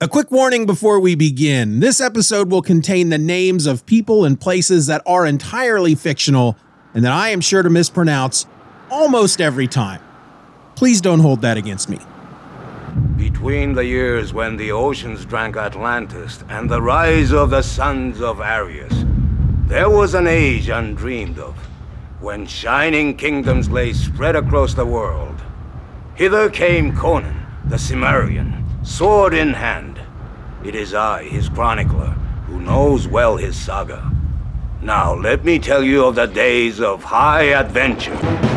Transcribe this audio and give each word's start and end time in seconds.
A 0.00 0.06
quick 0.06 0.30
warning 0.30 0.64
before 0.64 1.00
we 1.00 1.16
begin. 1.16 1.80
This 1.80 2.00
episode 2.00 2.52
will 2.52 2.62
contain 2.62 3.08
the 3.08 3.18
names 3.18 3.66
of 3.66 3.84
people 3.84 4.24
and 4.24 4.40
places 4.40 4.86
that 4.86 5.02
are 5.04 5.26
entirely 5.26 5.96
fictional 5.96 6.56
and 6.94 7.04
that 7.04 7.10
I 7.10 7.30
am 7.30 7.40
sure 7.40 7.64
to 7.64 7.68
mispronounce 7.68 8.46
almost 8.92 9.40
every 9.40 9.66
time. 9.66 10.00
Please 10.76 11.00
don't 11.00 11.18
hold 11.18 11.42
that 11.42 11.56
against 11.56 11.88
me. 11.88 11.98
Between 13.16 13.72
the 13.72 13.86
years 13.86 14.32
when 14.32 14.56
the 14.56 14.70
oceans 14.70 15.24
drank 15.24 15.56
Atlantis 15.56 16.44
and 16.48 16.70
the 16.70 16.80
rise 16.80 17.32
of 17.32 17.50
the 17.50 17.62
sons 17.62 18.20
of 18.20 18.36
Aryas, 18.36 19.04
there 19.66 19.90
was 19.90 20.14
an 20.14 20.28
age 20.28 20.68
undreamed 20.68 21.40
of, 21.40 21.56
when 22.20 22.46
shining 22.46 23.16
kingdoms 23.16 23.68
lay 23.68 23.92
spread 23.92 24.36
across 24.36 24.74
the 24.74 24.86
world. 24.86 25.42
Hither 26.14 26.48
came 26.48 26.96
Conan, 26.96 27.44
the 27.64 27.78
Cimmerian, 27.78 28.64
sword 28.82 29.34
in 29.34 29.54
hand. 29.54 30.00
It 30.64 30.74
is 30.74 30.94
I, 30.94 31.24
his 31.24 31.48
chronicler, 31.48 32.10
who 32.46 32.60
knows 32.60 33.06
well 33.06 33.36
his 33.36 33.56
saga. 33.56 34.10
Now 34.80 35.14
let 35.14 35.44
me 35.44 35.58
tell 35.58 35.82
you 35.82 36.04
of 36.04 36.14
the 36.14 36.26
days 36.26 36.80
of 36.80 37.04
high 37.04 37.52
adventure. 37.54 38.47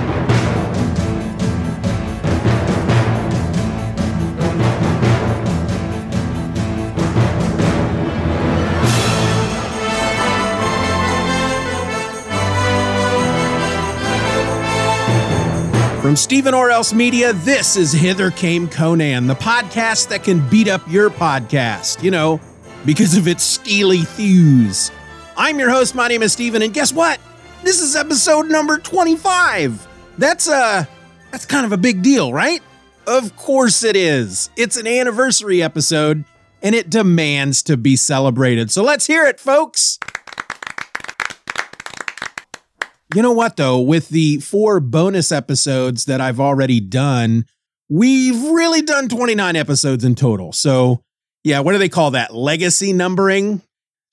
From 16.11 16.17
Steeven 16.17 16.53
or 16.53 16.69
Else 16.69 16.91
Media, 16.91 17.31
this 17.31 17.77
is 17.77 17.93
Hither 17.93 18.31
Came 18.31 18.67
Conan, 18.67 19.27
the 19.27 19.33
podcast 19.33 20.09
that 20.09 20.25
can 20.25 20.45
beat 20.49 20.67
up 20.67 20.81
your 20.91 21.09
podcast, 21.09 22.03
you 22.03 22.11
know, 22.11 22.41
because 22.85 23.15
of 23.15 23.29
its 23.29 23.43
steely 23.43 23.99
thews. 23.99 24.91
I'm 25.37 25.57
your 25.57 25.69
host, 25.69 25.95
my 25.95 26.09
name 26.09 26.21
is 26.21 26.33
Steeven, 26.33 26.63
and 26.63 26.73
guess 26.73 26.91
what? 26.91 27.17
This 27.63 27.79
is 27.79 27.95
episode 27.95 28.49
number 28.49 28.77
25. 28.77 29.87
That's 30.17 30.49
uh 30.49 30.83
that's 31.31 31.45
kind 31.45 31.65
of 31.65 31.71
a 31.71 31.77
big 31.77 32.01
deal, 32.01 32.33
right? 32.33 32.61
Of 33.07 33.37
course 33.37 33.81
it 33.81 33.95
is. 33.95 34.49
It's 34.57 34.75
an 34.75 34.87
anniversary 34.87 35.63
episode, 35.63 36.25
and 36.61 36.75
it 36.75 36.89
demands 36.89 37.63
to 37.63 37.77
be 37.77 37.95
celebrated. 37.95 38.69
So 38.69 38.83
let's 38.83 39.07
hear 39.07 39.25
it, 39.25 39.39
folks. 39.39 39.97
You 43.13 43.21
know 43.21 43.33
what, 43.33 43.57
though? 43.57 43.81
With 43.81 44.07
the 44.07 44.37
four 44.37 44.79
bonus 44.79 45.33
episodes 45.33 46.05
that 46.05 46.21
I've 46.21 46.39
already 46.39 46.79
done, 46.79 47.45
we've 47.89 48.41
really 48.41 48.81
done 48.81 49.09
29 49.09 49.57
episodes 49.57 50.05
in 50.05 50.15
total. 50.15 50.53
So, 50.53 51.03
yeah, 51.43 51.59
what 51.59 51.73
do 51.73 51.77
they 51.77 51.89
call 51.89 52.11
that? 52.11 52.33
Legacy 52.33 52.93
numbering. 52.93 53.61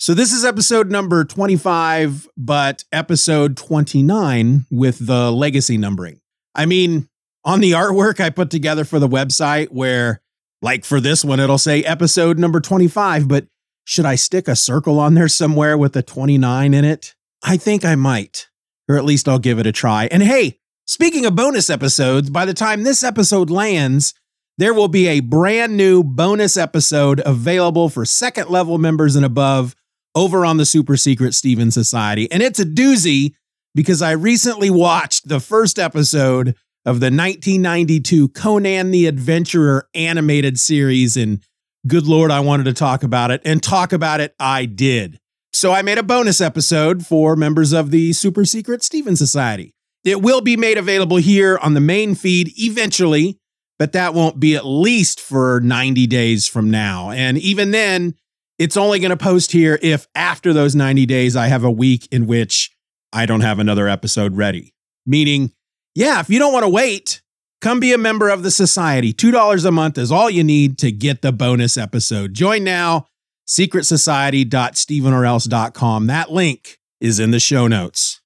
So, 0.00 0.14
this 0.14 0.32
is 0.32 0.44
episode 0.44 0.91
number 0.91 1.24
25, 1.24 2.28
but 2.36 2.84
episode 2.91 3.56
29 3.56 4.66
with 4.69 5.06
the 5.06 5.30
legacy 5.30 5.78
numbering. 5.78 6.20
I 6.56 6.66
mean, 6.66 7.08
on 7.44 7.60
the 7.60 7.72
artwork 7.72 8.19
I 8.19 8.30
put 8.30 8.50
together 8.50 8.84
for 8.84 8.98
the 8.98 9.08
website, 9.08 9.69
where, 9.69 10.20
like 10.60 10.84
for 10.84 11.00
this 11.00 11.24
one, 11.24 11.38
it'll 11.38 11.56
say 11.56 11.84
episode 11.84 12.36
number 12.36 12.60
25, 12.60 13.28
but 13.28 13.46
should 13.84 14.06
I 14.06 14.16
stick 14.16 14.48
a 14.48 14.56
circle 14.56 14.98
on 14.98 15.14
there 15.14 15.28
somewhere 15.28 15.78
with 15.78 15.94
a 15.94 16.02
29 16.02 16.74
in 16.74 16.84
it? 16.84 17.14
I 17.44 17.56
think 17.56 17.84
I 17.84 17.94
might 17.94 18.47
or 18.89 18.97
at 18.97 19.05
least 19.05 19.28
I'll 19.28 19.39
give 19.39 19.58
it 19.58 19.67
a 19.67 19.72
try. 19.72 20.08
And 20.11 20.22
hey, 20.22 20.58
speaking 20.86 21.27
of 21.27 21.36
bonus 21.36 21.70
episodes, 21.70 22.31
by 22.31 22.44
the 22.44 22.55
time 22.55 22.83
this 22.83 23.05
episode 23.05 23.50
lands, 23.50 24.14
there 24.56 24.75
will 24.75 24.89
be 24.89 25.06
a 25.06 25.20
brand 25.20 25.77
new 25.77 26.03
bonus 26.03 26.56
episode 26.56 27.22
available 27.25 27.89
for 27.89 28.05
second 28.05 28.50
level 28.50 28.78
members 28.78 29.14
and 29.14 29.25
above 29.25 29.77
over 30.14 30.44
on 30.44 30.56
the 30.56 30.66
Super 30.66 30.97
Secret 30.97 31.34
Steeven 31.34 31.70
Society. 31.70 32.31
And 32.33 32.42
it's 32.42 32.59
a 32.59 32.64
doozy 32.64 33.34
because 33.75 34.03
I 34.03 34.12
recently 34.12 34.70
watched 34.70 35.28
the 35.28 35.38
first 35.38 35.78
episode 35.78 36.56
of 36.84 37.00
the 37.00 37.06
1992 37.06 38.28
Conan 38.31 38.91
the 38.91 39.06
Adventurer 39.06 39.88
animated 39.94 40.59
series. 40.59 41.16
And 41.16 41.41
good 41.87 42.06
Lord, 42.06 42.32
I 42.32 42.41
wanted 42.41 42.65
to 42.65 42.72
talk 42.72 43.05
about 43.05 43.31
it. 43.31 43.43
And 43.44 43.62
talk 43.62 43.93
about 43.93 44.20
it, 44.20 44.34
I 44.41 44.65
did. 44.65 45.20
So 45.58 45.72
I 45.72 45.82
made 45.82 45.98
a 45.98 46.04
bonus 46.04 46.41
episode 46.41 47.04
for 47.04 47.34
members 47.34 47.72
of 47.72 47.91
the 47.91 48.12
Super 48.12 48.44
Secret 48.44 48.84
Steeven 48.84 49.16
Society. 49.16 49.74
It 50.04 50.22
will 50.22 50.41
be 50.41 50.56
made 50.56 50.78
available 50.78 51.16
here 51.16 51.58
on 51.60 51.74
the 51.74 51.80
main 51.80 52.14
feed 52.14 52.52
eventually, 52.56 53.41
but 53.76 53.91
that 53.91 54.14
won't 54.14 54.38
be 54.38 54.54
at 54.54 54.64
least 54.64 55.20
for 55.20 55.58
90 55.58 56.06
days 56.06 56.46
from 56.46 56.70
now. 56.70 57.10
And 57.10 57.38
even 57.38 57.72
then, 57.72 58.14
it's 58.60 58.76
only 58.76 59.00
going 59.00 59.10
to 59.10 59.16
post 59.16 59.50
here 59.50 59.80
if 59.82 60.06
after 60.14 60.52
those 60.52 60.76
90 60.76 61.06
days 61.06 61.34
I 61.34 61.48
have 61.48 61.64
a 61.64 61.72
week 61.72 62.06
in 62.12 62.28
which 62.28 62.70
I 63.12 63.26
don't 63.26 63.40
have 63.40 63.58
another 63.58 63.88
episode 63.88 64.36
ready. 64.36 64.72
Meaning, 65.06 65.50
yeah, 65.92 66.20
if 66.20 66.30
you 66.30 66.38
don't 66.38 66.52
want 66.52 66.66
to 66.66 66.70
wait, 66.70 67.20
come 67.60 67.80
be 67.80 67.92
a 67.92 67.98
member 67.98 68.28
of 68.28 68.44
the 68.44 68.52
society. 68.52 69.12
$2 69.12 69.64
a 69.64 69.72
month 69.72 69.98
is 69.98 70.12
all 70.12 70.30
you 70.30 70.44
need 70.44 70.78
to 70.78 70.92
get 70.92 71.20
the 71.20 71.32
bonus 71.32 71.76
episode. 71.76 72.32
Join 72.32 72.62
now 72.62 73.08
secretsociety.steevenorelse.com. 73.48 76.06
That 76.06 76.31
link 76.31 76.78
is 77.00 77.19
in 77.19 77.31
the 77.31 77.41
show 77.41 77.66
notes. 77.66 78.20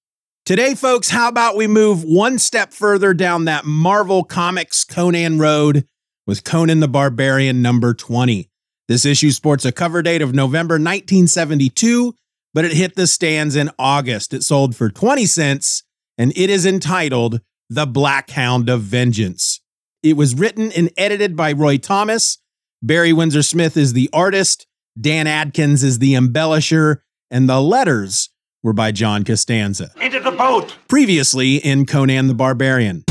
Today, 0.45 0.75
folks, 0.75 1.11
how 1.11 1.29
about 1.29 1.57
we 1.57 1.69
move 1.69 2.03
one 2.03 2.39
step 2.39 2.73
further 2.73 3.15
down 3.15 3.45
that 3.45 3.65
Marvel 3.65 4.25
Comics 4.25 4.85
Conan 4.85 5.39
road 5.39 5.87
with 6.27 6.43
Conan 6.43 6.81
the 6.81 6.89
Barbarian 6.89 7.63
number 7.63 7.95
20. 7.95 8.51
This 8.89 9.05
issue 9.05 9.31
sports 9.31 9.65
a 9.65 9.71
cover 9.71 10.03
date 10.03 10.21
of 10.21 10.35
November 10.35 10.75
1972, 10.75 12.17
but 12.53 12.65
it 12.65 12.73
hit 12.73 12.97
the 12.97 13.07
stands 13.07 13.55
in 13.55 13.71
August. 13.79 14.35
It 14.35 14.43
sold 14.43 14.75
for 14.75 14.91
20 14.91 15.27
cents, 15.27 15.85
and 16.19 16.33
it 16.37 16.51
is 16.51 16.67
entitled 16.67 17.41
The 17.71 17.87
Black 17.87 18.31
Hound 18.31 18.69
of 18.69 18.83
Vengeance. 18.83 19.61
It 20.03 20.17
was 20.17 20.35
written 20.35 20.73
and 20.73 20.91
edited 20.97 21.37
by 21.37 21.53
Roy 21.53 21.79
Thomas. 21.79 22.39
Barry 22.83 23.13
Windsor 23.13 23.45
Smith 23.45 23.77
is 23.77 23.93
the 23.93 24.11
artist, 24.13 24.67
Dan 25.01 25.27
Adkins 25.27 25.83
is 25.83 26.01
the 26.01 26.13
embellisher, 26.15 26.99
and 27.31 27.49
the 27.49 27.61
letters 27.61 28.29
were 28.63 28.75
by 28.75 28.93
John 28.93 29.25
Costanza. 29.25 29.91
Into 30.01 30.21
the 30.21 30.31
boat! 30.31 30.77
Previously 30.87 31.57
in 31.57 31.87
Conan 31.87 32.27
the 32.27 32.35
Barbarian. 32.35 33.05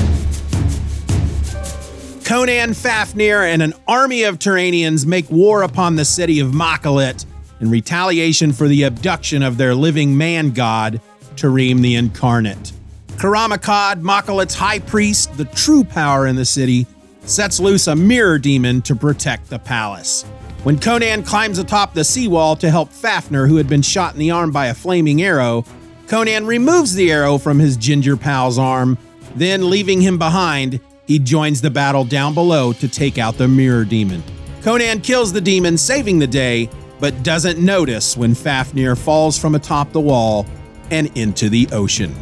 Conan, 2.24 2.74
Fafnir, 2.75 3.42
and 3.42 3.64
an 3.64 3.74
army 3.88 4.24
of 4.24 4.38
Turanians 4.38 5.08
make 5.08 5.30
war 5.31 5.64
upon 5.64 5.96
the 5.96 6.06
city 6.06 6.40
of 6.40 6.52
Makkalet 6.52 7.25
in 7.59 7.69
retaliation 7.72 8.53
for 8.53 8.68
the 8.68 8.84
abduction 8.84 9.42
of 9.42 9.58
their 9.58 9.74
living 9.74 10.16
man 10.16 10.52
god, 10.52 11.02
Tarim 11.36 11.81
the 11.81 11.96
Incarnate. 11.96 12.74
Karamakad, 13.18 14.02
Makkalet's 14.02 14.53
high 14.53 14.80
priest, 14.80 15.36
the 15.36 15.46
true 15.46 15.84
power 15.84 16.28
in 16.28 16.36
the 16.36 16.46
city, 16.46 16.86
sets 17.22 17.59
loose 17.59 17.88
a 17.88 17.96
mirror 17.96 18.38
demon 18.38 18.81
to 18.84 18.96
protect 18.96 19.50
the 19.50 19.59
palace. 19.59 20.24
When 20.63 20.77
Conan 20.77 21.23
climbs 21.23 21.57
atop 21.57 21.95
the 21.95 22.03
seawall 22.03 22.55
to 22.57 22.69
help 22.69 22.89
Fafnir, 22.89 23.47
who 23.47 23.55
had 23.55 23.67
been 23.67 23.81
shot 23.81 24.13
in 24.13 24.19
the 24.19 24.29
arm 24.29 24.51
by 24.51 24.67
a 24.67 24.75
flaming 24.75 25.23
arrow, 25.23 25.66
Conan 26.05 26.45
removes 26.45 26.94
the 26.94 27.11
arrow 27.11 27.39
from 27.39 27.57
his 27.57 27.75
ginger 27.75 28.16
pal's 28.16 28.59
arm. 28.59 29.00
Then, 29.35 29.71
leaving 29.71 30.01
him 30.01 30.19
behind, 30.19 30.79
he 31.07 31.17
joins 31.17 31.61
the 31.61 31.71
battle 31.71 32.05
down 32.05 32.35
below 32.35 32.73
to 32.73 32.88
take 32.88 33.17
out 33.17 33.39
the 33.39 33.47
mirror 33.47 33.83
demon. 33.83 34.21
Conan 34.61 35.01
kills 35.01 35.33
the 35.33 35.41
demon, 35.41 35.79
saving 35.79 36.19
the 36.19 36.27
day, 36.27 36.69
but 37.00 37.23
doesn't 37.23 37.57
notice 37.57 38.16
when 38.16 38.35
Fafnir 38.35 38.95
falls 38.95 39.39
from 39.39 39.55
atop 39.55 39.91
the 39.91 40.00
wall 40.00 40.45
and 40.91 41.09
into 41.17 41.50
the 41.50 41.67
ocean. 41.71 42.13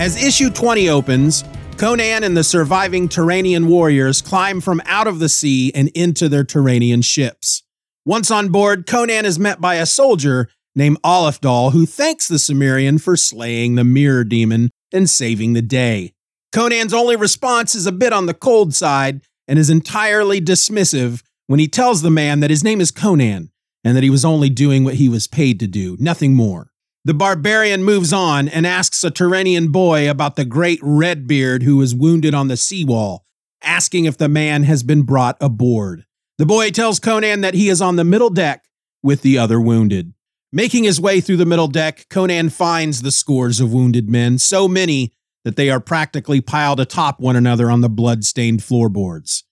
As 0.00 0.20
issue 0.20 0.50
20 0.50 0.88
opens, 0.88 1.44
Conan 1.78 2.24
and 2.24 2.36
the 2.36 2.42
surviving 2.42 3.08
Turanian 3.08 3.68
warriors 3.68 4.20
climb 4.20 4.60
from 4.60 4.82
out 4.84 5.06
of 5.06 5.20
the 5.20 5.28
sea 5.28 5.70
and 5.76 5.86
into 5.90 6.28
their 6.28 6.42
Turanian 6.42 7.04
ships. 7.04 7.62
Once 8.04 8.32
on 8.32 8.48
board, 8.48 8.84
Conan 8.84 9.24
is 9.24 9.38
met 9.38 9.60
by 9.60 9.76
a 9.76 9.86
soldier 9.86 10.48
named 10.74 11.00
Olafdal 11.02 11.70
who 11.70 11.86
thanks 11.86 12.26
the 12.26 12.40
Cimmerian 12.40 12.98
for 12.98 13.16
slaying 13.16 13.76
the 13.76 13.84
mirror 13.84 14.24
demon 14.24 14.70
and 14.92 15.08
saving 15.08 15.52
the 15.52 15.62
day. 15.62 16.14
Conan's 16.50 16.92
only 16.92 17.14
response 17.14 17.76
is 17.76 17.86
a 17.86 17.92
bit 17.92 18.12
on 18.12 18.26
the 18.26 18.34
cold 18.34 18.74
side 18.74 19.20
and 19.46 19.56
is 19.56 19.70
entirely 19.70 20.40
dismissive 20.40 21.22
when 21.46 21.60
he 21.60 21.68
tells 21.68 22.02
the 22.02 22.10
man 22.10 22.40
that 22.40 22.50
his 22.50 22.64
name 22.64 22.80
is 22.80 22.90
Conan 22.90 23.52
and 23.84 23.96
that 23.96 24.02
he 24.02 24.10
was 24.10 24.24
only 24.24 24.50
doing 24.50 24.82
what 24.82 24.94
he 24.94 25.08
was 25.08 25.28
paid 25.28 25.60
to 25.60 25.68
do, 25.68 25.96
nothing 26.00 26.34
more. 26.34 26.72
The 27.08 27.14
barbarian 27.14 27.84
moves 27.84 28.12
on 28.12 28.48
and 28.48 28.66
asks 28.66 29.02
a 29.02 29.10
Turanian 29.10 29.72
boy 29.72 30.10
about 30.10 30.36
the 30.36 30.44
great 30.44 30.78
Redbeard 30.82 31.62
who 31.62 31.78
was 31.78 31.94
wounded 31.94 32.34
on 32.34 32.48
the 32.48 32.56
seawall, 32.58 33.24
asking 33.62 34.04
if 34.04 34.18
the 34.18 34.28
man 34.28 34.64
has 34.64 34.82
been 34.82 35.04
brought 35.04 35.38
aboard. 35.40 36.04
The 36.36 36.44
boy 36.44 36.68
tells 36.68 37.00
Conan 37.00 37.40
that 37.40 37.54
he 37.54 37.70
is 37.70 37.80
on 37.80 37.96
the 37.96 38.04
middle 38.04 38.28
deck 38.28 38.66
with 39.02 39.22
the 39.22 39.38
other 39.38 39.58
wounded. 39.58 40.12
Making 40.52 40.84
his 40.84 41.00
way 41.00 41.22
through 41.22 41.38
the 41.38 41.46
middle 41.46 41.68
deck, 41.68 42.04
Conan 42.10 42.50
finds 42.50 43.00
the 43.00 43.10
scores 43.10 43.58
of 43.58 43.72
wounded 43.72 44.10
men, 44.10 44.36
so 44.36 44.68
many 44.68 45.14
that 45.46 45.56
they 45.56 45.70
are 45.70 45.80
practically 45.80 46.42
piled 46.42 46.78
atop 46.78 47.20
one 47.20 47.36
another 47.36 47.70
on 47.70 47.80
the 47.80 47.88
blood-stained 47.88 48.62
floorboards. 48.62 49.44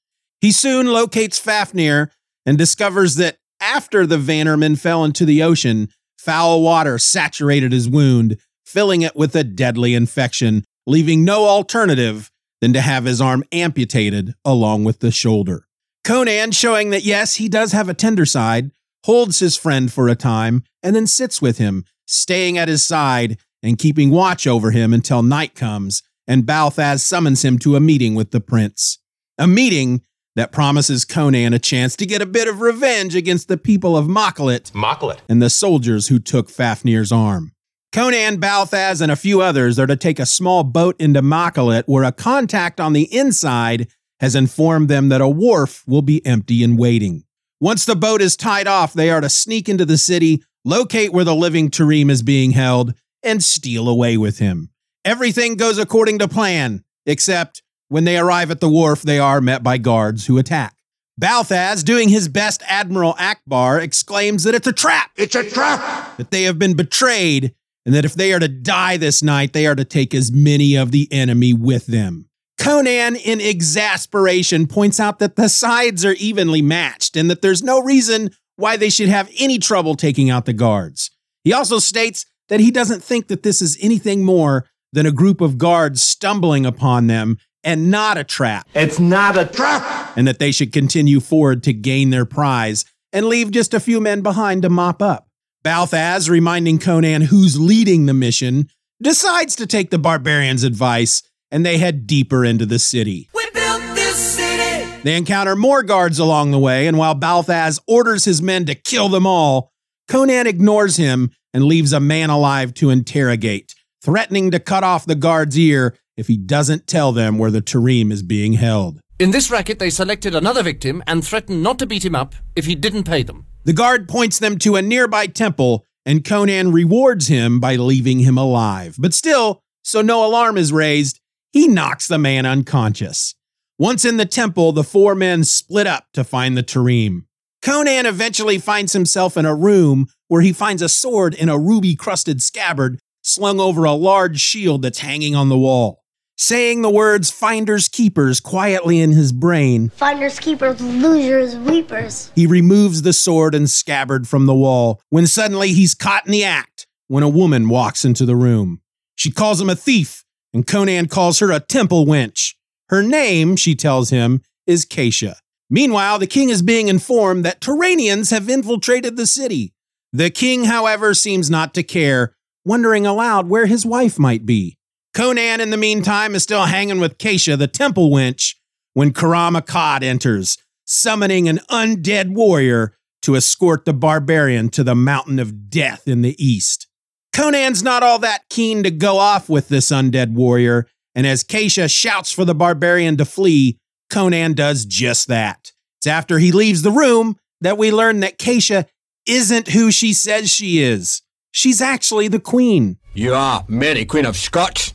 He 0.43 0.53
soon 0.53 0.88
locates 0.88 1.38
Fafnir 1.38 2.12
and 2.44 2.58
discovers 2.58 3.14
that 3.14 3.38
after 3.62 4.06
the 4.06 4.19
Vanirman 4.19 4.76
fell 4.76 5.05
into 5.05 5.25
the 5.25 5.43
ocean, 5.43 5.88
foul 6.26 6.61
water 6.61 6.99
saturated 6.99 7.70
his 7.70 7.88
wound, 7.88 8.37
filling 8.64 9.02
it 9.02 9.14
with 9.14 9.37
a 9.37 9.44
deadly 9.44 9.94
infection, 9.94 10.64
leaving 10.84 11.25
no 11.25 11.44
alternative 11.44 12.32
than 12.61 12.73
to 12.73 12.81
have 12.81 13.05
his 13.05 13.20
arm 13.20 13.44
amputated 13.52 14.34
along 14.44 14.82
with 14.82 14.99
the 14.99 15.12
shoulder. 15.12 15.69
Conan, 16.02 16.50
showing 16.50 16.90
that 16.90 17.05
yes, 17.05 17.37
he 17.37 17.49
does 17.49 17.70
have 17.70 17.88
a 17.88 17.94
tender 17.94 18.26
side, 18.26 18.73
holds 19.05 19.38
his 19.38 19.56
friend 19.56 19.93
for 19.93 20.08
a 20.08 20.17
time 20.17 20.64
and 20.82 20.96
then 20.96 21.06
sits 21.06 21.40
with 21.40 21.58
him, 21.58 21.84
staying 22.06 22.58
at 22.58 22.67
his 22.67 22.84
side 22.84 23.38
and 23.62 23.79
keeping 23.79 24.11
watch 24.11 24.49
over 24.49 24.72
him 24.72 24.93
until 24.93 25.22
night 25.22 25.55
comes 25.55 26.02
and 26.26 26.43
Balthaz 26.44 27.02
summons 27.02 27.44
him 27.44 27.56
to 27.61 27.76
a 27.76 27.81
meeting 27.81 28.17
with 28.17 28.32
the 28.32 28.40
prince. 28.40 28.99
A 29.38 29.46
meeting 29.46 30.02
that 30.37 30.53
promises 30.53 31.05
Conan 31.05 31.53
a 31.53 31.59
chance 31.59 31.97
to 31.97 32.06
get 32.06 32.23
a 32.23 32.27
bit 32.27 32.47
of 32.47 32.61
revenge 32.61 33.17
against 33.17 33.49
the 33.49 33.56
people 33.56 33.97
of 33.97 34.06
Makkalet 34.06 34.71
Makkalet. 34.73 35.19
and 35.29 35.43
the 35.43 35.50
soldiers 35.50 36.09
who 36.09 36.19
took 36.19 36.49
Fafnir's 36.49 37.11
arm. 37.11 37.53
Conan, 37.93 38.38
Balthaz, 38.38 39.00
and 39.00 39.11
a 39.11 39.17
few 39.17 39.41
others 39.41 39.79
are 39.79 39.87
to 39.87 39.97
take 39.97 40.19
a 40.19 40.27
small 40.27 40.62
boat 40.62 40.94
into 41.00 41.23
Makkalet 41.23 41.85
where 41.87 42.05
a 42.05 42.12
contact 42.12 42.79
on 42.79 42.93
the 42.93 43.12
inside 43.12 43.88
has 44.21 44.35
informed 44.35 44.88
them 44.88 45.09
that 45.09 45.21
a 45.21 45.29
wharf 45.29 45.83
will 45.87 46.03
be 46.03 46.25
empty 46.27 46.62
and 46.62 46.79
waiting. 46.79 47.25
Once 47.61 47.87
the 47.87 47.97
boat 47.97 48.21
is 48.21 48.37
tied 48.37 48.67
off, 48.67 48.93
they 48.93 49.09
are 49.09 49.23
to 49.23 49.31
sneak 49.31 49.69
into 49.69 49.87
the 49.87 49.97
city, 49.97 50.43
locate 50.65 51.12
where 51.12 51.25
the 51.25 51.35
living 51.35 51.71
Tarim 51.71 52.11
is 52.11 52.23
being 52.23 52.50
held, 52.50 52.93
and 53.23 53.43
steal 53.43 53.89
away 53.89 54.19
with 54.19 54.39
him. 54.39 54.71
Everything 55.05 55.56
goes 55.56 55.79
according 55.79 56.19
to 56.19 56.29
plan, 56.29 56.85
except 57.06 57.62
when 57.88 58.05
they 58.05 58.19
arrive 58.19 58.50
at 58.50 58.61
the 58.61 58.69
wharf, 58.69 59.03
they 59.03 59.19
are 59.19 59.41
met 59.41 59.62
by 59.62 59.79
guards 59.79 60.27
who 60.27 60.38
attack. 60.38 60.75
Balthaz, 61.21 61.83
doing 61.83 62.09
his 62.09 62.29
best 62.29 62.62
Admiral 62.67 63.15
Ackbar, 63.15 63.81
exclaims 63.81 64.44
that 64.44 64.55
it's 64.55 64.67
a 64.67 64.73
trap, 64.73 65.11
It's 65.17 65.35
a 65.35 65.49
trap! 65.49 66.17
that 66.19 66.31
they 66.31 66.43
have 66.43 66.59
been 66.59 66.75
betrayed, 66.75 67.55
and 67.87 67.94
that 67.94 68.05
if 68.05 68.15
they 68.15 68.33
are 68.33 68.38
to 68.38 68.49
die 68.49 68.97
this 68.99 69.23
night, 69.23 69.53
they 69.53 69.67
are 69.67 69.75
to 69.75 69.85
take 69.85 70.15
as 70.15 70.31
many 70.31 70.77
of 70.77 70.91
the 70.91 71.09
enemy 71.11 71.55
with 71.55 71.87
them. 71.87 72.29
Conan, 72.59 73.17
in 73.17 73.41
exasperation, 73.41 74.67
points 74.67 74.99
out 74.99 75.19
that 75.21 75.37
the 75.37 75.49
sides 75.49 76.05
are 76.05 76.15
evenly 76.15 76.62
matched 76.62 77.17
and 77.17 77.31
that 77.31 77.41
there's 77.43 77.62
no 77.62 77.81
reason 77.81 78.31
why 78.56 78.77
they 78.77 78.91
should 78.91 79.09
have 79.09 79.31
any 79.39 79.59
trouble 79.59 79.94
taking 79.94 80.31
out 80.31 80.47
the 80.47 80.53
guards. 80.53 81.11
He 81.44 81.53
also 81.53 81.79
states 81.79 82.27
that 82.49 82.61
he 82.61 82.71
doesn't 82.71 83.03
think 83.03 83.29
that 83.29 83.43
this 83.43 83.62
is 83.62 83.79
anything 83.81 84.25
more 84.25 84.67
than 84.93 85.06
a 85.06 85.12
group 85.12 85.41
of 85.41 85.59
guards 85.59 86.03
stumbling 86.03 86.65
upon 86.65 87.06
them 87.06 87.37
and 87.67 87.91
not 87.91 88.17
a 88.17 88.25
trap 88.25 88.67
It's 88.75 88.99
not 88.99 89.37
a 89.37 89.45
trap. 89.45 90.17
and 90.17 90.27
that 90.27 90.39
they 90.39 90.53
should 90.53 90.73
continue 90.73 91.21
forward 91.21 91.63
to 91.65 91.75
gain 91.75 92.09
their 92.11 92.25
prize 92.25 92.87
and 93.13 93.27
leave 93.27 93.51
just 93.51 93.75
a 93.75 93.81
few 93.81 94.01
men 94.01 94.23
behind 94.23 94.63
to 94.63 94.71
mop 94.71 95.03
up. 95.03 95.29
Balthaz, 95.65 96.31
reminding 96.31 96.79
Conan 96.79 97.23
who's 97.23 97.59
leading 97.59 98.07
the 98.07 98.15
mission, 98.15 98.69
decides 99.03 99.57
to 99.57 99.67
take 99.67 99.91
the 99.91 99.99
barbarians' 99.99 100.63
advice 100.65 101.23
and 101.51 101.67
they 101.67 101.79
head 101.79 102.07
deeper 102.07 102.45
into 102.45 102.65
the 102.67 102.79
city. 102.79 103.29
We 103.35 103.45
built 103.53 103.81
this 103.95 104.17
city. 104.17 105.01
They 105.03 105.17
encounter 105.17 105.57
more 105.57 105.83
guards 105.83 106.19
along 106.19 106.51
the 106.53 106.59
way, 106.59 106.87
and 106.87 106.97
while 106.99 107.15
Balthaz 107.15 107.81
orders 107.87 108.25
his 108.25 108.41
men 108.43 108.65
to 108.67 108.75
kill 108.75 109.09
them 109.09 109.27
all, 109.27 109.71
Conan 110.09 110.47
ignores 110.47 110.97
him 110.97 111.31
and 111.53 111.65
leaves 111.65 111.93
a 111.93 112.01
man 112.01 112.31
alive 112.31 112.75
to 112.75 112.91
interrogate, 112.91 113.75
threatening 114.05 114.51
to 114.53 114.59
cut 114.61 114.85
off 114.85 115.05
the 115.07 115.15
guard's 115.15 115.59
ear 115.59 115.97
if 116.17 116.29
he 116.29 116.37
doesn't 116.37 116.87
tell 116.87 117.13
them 117.13 117.39
where 117.39 117.51
the 117.51 117.61
Tarim 117.61 118.11
is 118.11 118.23
being 118.23 118.55
held. 118.55 119.01
In 119.19 119.31
this 119.31 119.51
racket, 119.51 119.79
they 119.79 119.91
selected 119.91 120.35
another 120.35 120.63
victim 120.63 121.03
and 121.07 121.25
threatened 121.25 121.63
not 121.63 121.79
to 121.79 121.87
beat 121.87 122.05
him 122.05 122.15
up 122.15 122.35
if 122.55 122.67
he 122.67 122.75
didn't 122.75 123.05
pay 123.05 123.23
them. 123.23 123.47
The 123.65 123.73
guard 123.73 124.09
points 124.09 124.39
them 124.39 124.59
to 124.59 124.77
a 124.77 124.83
nearby 124.83 125.27
temple, 125.27 125.85
and 126.05 126.25
Conan 126.25 126.73
rewards 126.73 127.29
him 127.29 127.59
by 127.59 127.77
leaving 127.77 128.21
him 128.21 128.39
alive. 128.39 128.97
But 128.99 129.15
still, 129.15 129.63
so 129.83 130.03
no 130.03 130.25
alarm 130.25 130.57
is 130.57 130.73
raised, 130.73 131.21
he 131.53 131.67
knocks 131.67 132.07
the 132.09 132.19
man 132.19 132.45
unconscious. 132.45 133.35
Once 133.79 134.05
in 134.05 134.17
the 134.17 134.27
temple, 134.27 134.73
the 134.73 134.85
four 134.85 135.15
men 135.15 135.45
split 135.45 135.87
up 135.87 136.07
to 136.13 136.25
find 136.25 136.57
the 136.57 136.63
Tarim. 136.63 137.25
Conan 137.63 138.07
eventually 138.07 138.59
finds 138.59 138.93
himself 138.93 139.37
in 139.37 139.45
a 139.45 139.55
room 139.55 140.07
where 140.29 140.43
he 140.43 140.53
finds 140.53 140.83
a 140.83 140.89
sword 140.89 141.35
in 141.35 141.49
a 141.49 141.59
ruby 141.59 141.97
crusted 141.97 142.43
scabbard 142.43 142.99
slung 143.23 143.59
over 143.59 143.85
a 143.85 143.93
large 143.93 144.39
shield 144.39 144.83
that's 144.83 145.01
hanging 145.01 145.35
on 145.35 145.49
the 145.49 145.59
wall. 145.59 146.05
Saying 146.38 146.83
the 146.83 146.91
words 146.91 147.31
finders 147.31 147.88
keepers 147.88 148.41
quietly 148.41 149.00
in 149.00 149.12
his 149.12 149.33
brain, 149.33 149.88
Finders, 149.88 150.38
keepers, 150.38 150.79
losers, 150.83 151.56
weepers. 151.56 152.31
he 152.35 152.47
removes 152.47 153.00
the 153.00 153.15
sword 153.15 153.55
and 153.55 153.71
scabbard 153.71 154.29
from 154.29 154.44
the 154.44 154.55
wall 154.55 155.00
when 155.09 155.27
suddenly 155.27 155.73
he's 155.73 155.94
caught 155.94 156.27
in 156.27 156.33
the 156.33 156.44
act 156.44 156.87
when 157.09 157.23
a 157.23 157.29
woman 157.29 157.71
walks 157.71 158.05
into 158.05 158.27
the 158.27 158.37
room. 158.37 158.83
She 159.15 159.31
calls 159.31 159.62
him 159.62 159.71
a 159.71 159.75
thief, 159.75 160.25
and 160.53 160.67
Conan 160.67 161.09
calls 161.09 161.38
her 161.38 161.50
a 161.50 161.59
temple 161.61 162.05
wench. 162.05 162.55
Her 162.91 163.03
name, 163.03 163.56
she 163.56 163.75
tells 163.75 164.11
him, 164.11 164.43
is 164.67 164.85
Caissa. 164.85 165.37
Meanwhile, 165.71 166.19
the 166.19 166.27
king 166.27 166.50
is 166.50 166.61
being 166.61 166.89
informed 166.89 167.47
that 167.47 167.61
Turanians 167.62 168.31
have 168.31 168.50
infiltrated 168.50 169.17
the 169.17 169.27
city. 169.27 169.73
The 170.12 170.29
king, 170.29 170.65
however, 170.65 171.15
seems 171.15 171.49
not 171.49 171.73
to 171.75 171.82
care, 171.82 172.35
wondering 172.62 173.06
aloud 173.06 173.49
where 173.49 173.67
his 173.67 173.87
wife 173.87 174.19
might 174.19 174.44
be. 174.44 174.77
Conan, 175.17 175.63
in 175.63 175.71
the 175.71 175.79
meantime, 175.79 176.35
is 176.35 176.43
still 176.43 176.67
hanging 176.67 177.01
with 177.01 177.17
Caissa, 177.17 177.57
the 177.57 177.67
temple 177.67 178.11
wench, 178.11 178.55
when 178.93 179.15
Karam 179.15 179.55
Akkad 179.55 180.03
enters, 180.03 180.59
summoning 180.85 181.49
an 181.49 181.59
undead 181.71 182.35
warrior 182.35 182.99
to 183.23 183.35
escort 183.35 183.87
the 183.87 183.95
barbarian 183.95 184.69
to 184.69 184.85
the 184.85 184.95
mountain 184.95 185.39
of 185.39 185.71
death 185.71 186.07
in 186.07 186.21
the 186.21 186.37
east. 186.39 186.87
Conan's 187.33 187.83
not 187.83 188.03
all 188.03 188.19
that 188.19 188.43
keen 188.51 188.83
to 188.83 188.91
go 188.91 189.17
off 189.17 189.49
with 189.49 189.69
this 189.69 189.91
undead 189.91 190.35
warrior, 190.35 190.87
and 191.15 191.27
as 191.27 191.43
Caissa 191.43 191.91
shouts 191.91 192.31
for 192.31 192.45
the 192.45 192.55
barbarian 192.55 193.17
to 193.17 193.25
flee, 193.25 193.79
Conan 194.11 194.53
does 194.53 194.85
just 194.85 195.29
that. 195.29 195.73
It's 195.99 196.07
after 196.07 196.39
he 196.39 196.53
leaves 196.53 196.83
the 196.83 196.91
room 196.91 197.37
that 197.63 197.79
we 197.79 197.91
learn 197.91 198.21
that 198.21 198.39
Caissa 198.39 198.85
isn't 199.27 199.69
who 199.69 199.91
she 199.91 200.13
says 200.13 200.51
she 200.51 200.83
is. 200.83 201.23
She's 201.53 201.81
actually 201.81 202.29
the 202.29 202.39
queen. 202.39 202.99
You 203.15 203.33
are 203.33 203.65
Mary, 203.67 204.05
Queen 204.05 204.27
of 204.27 204.37
Scots. 204.37 204.93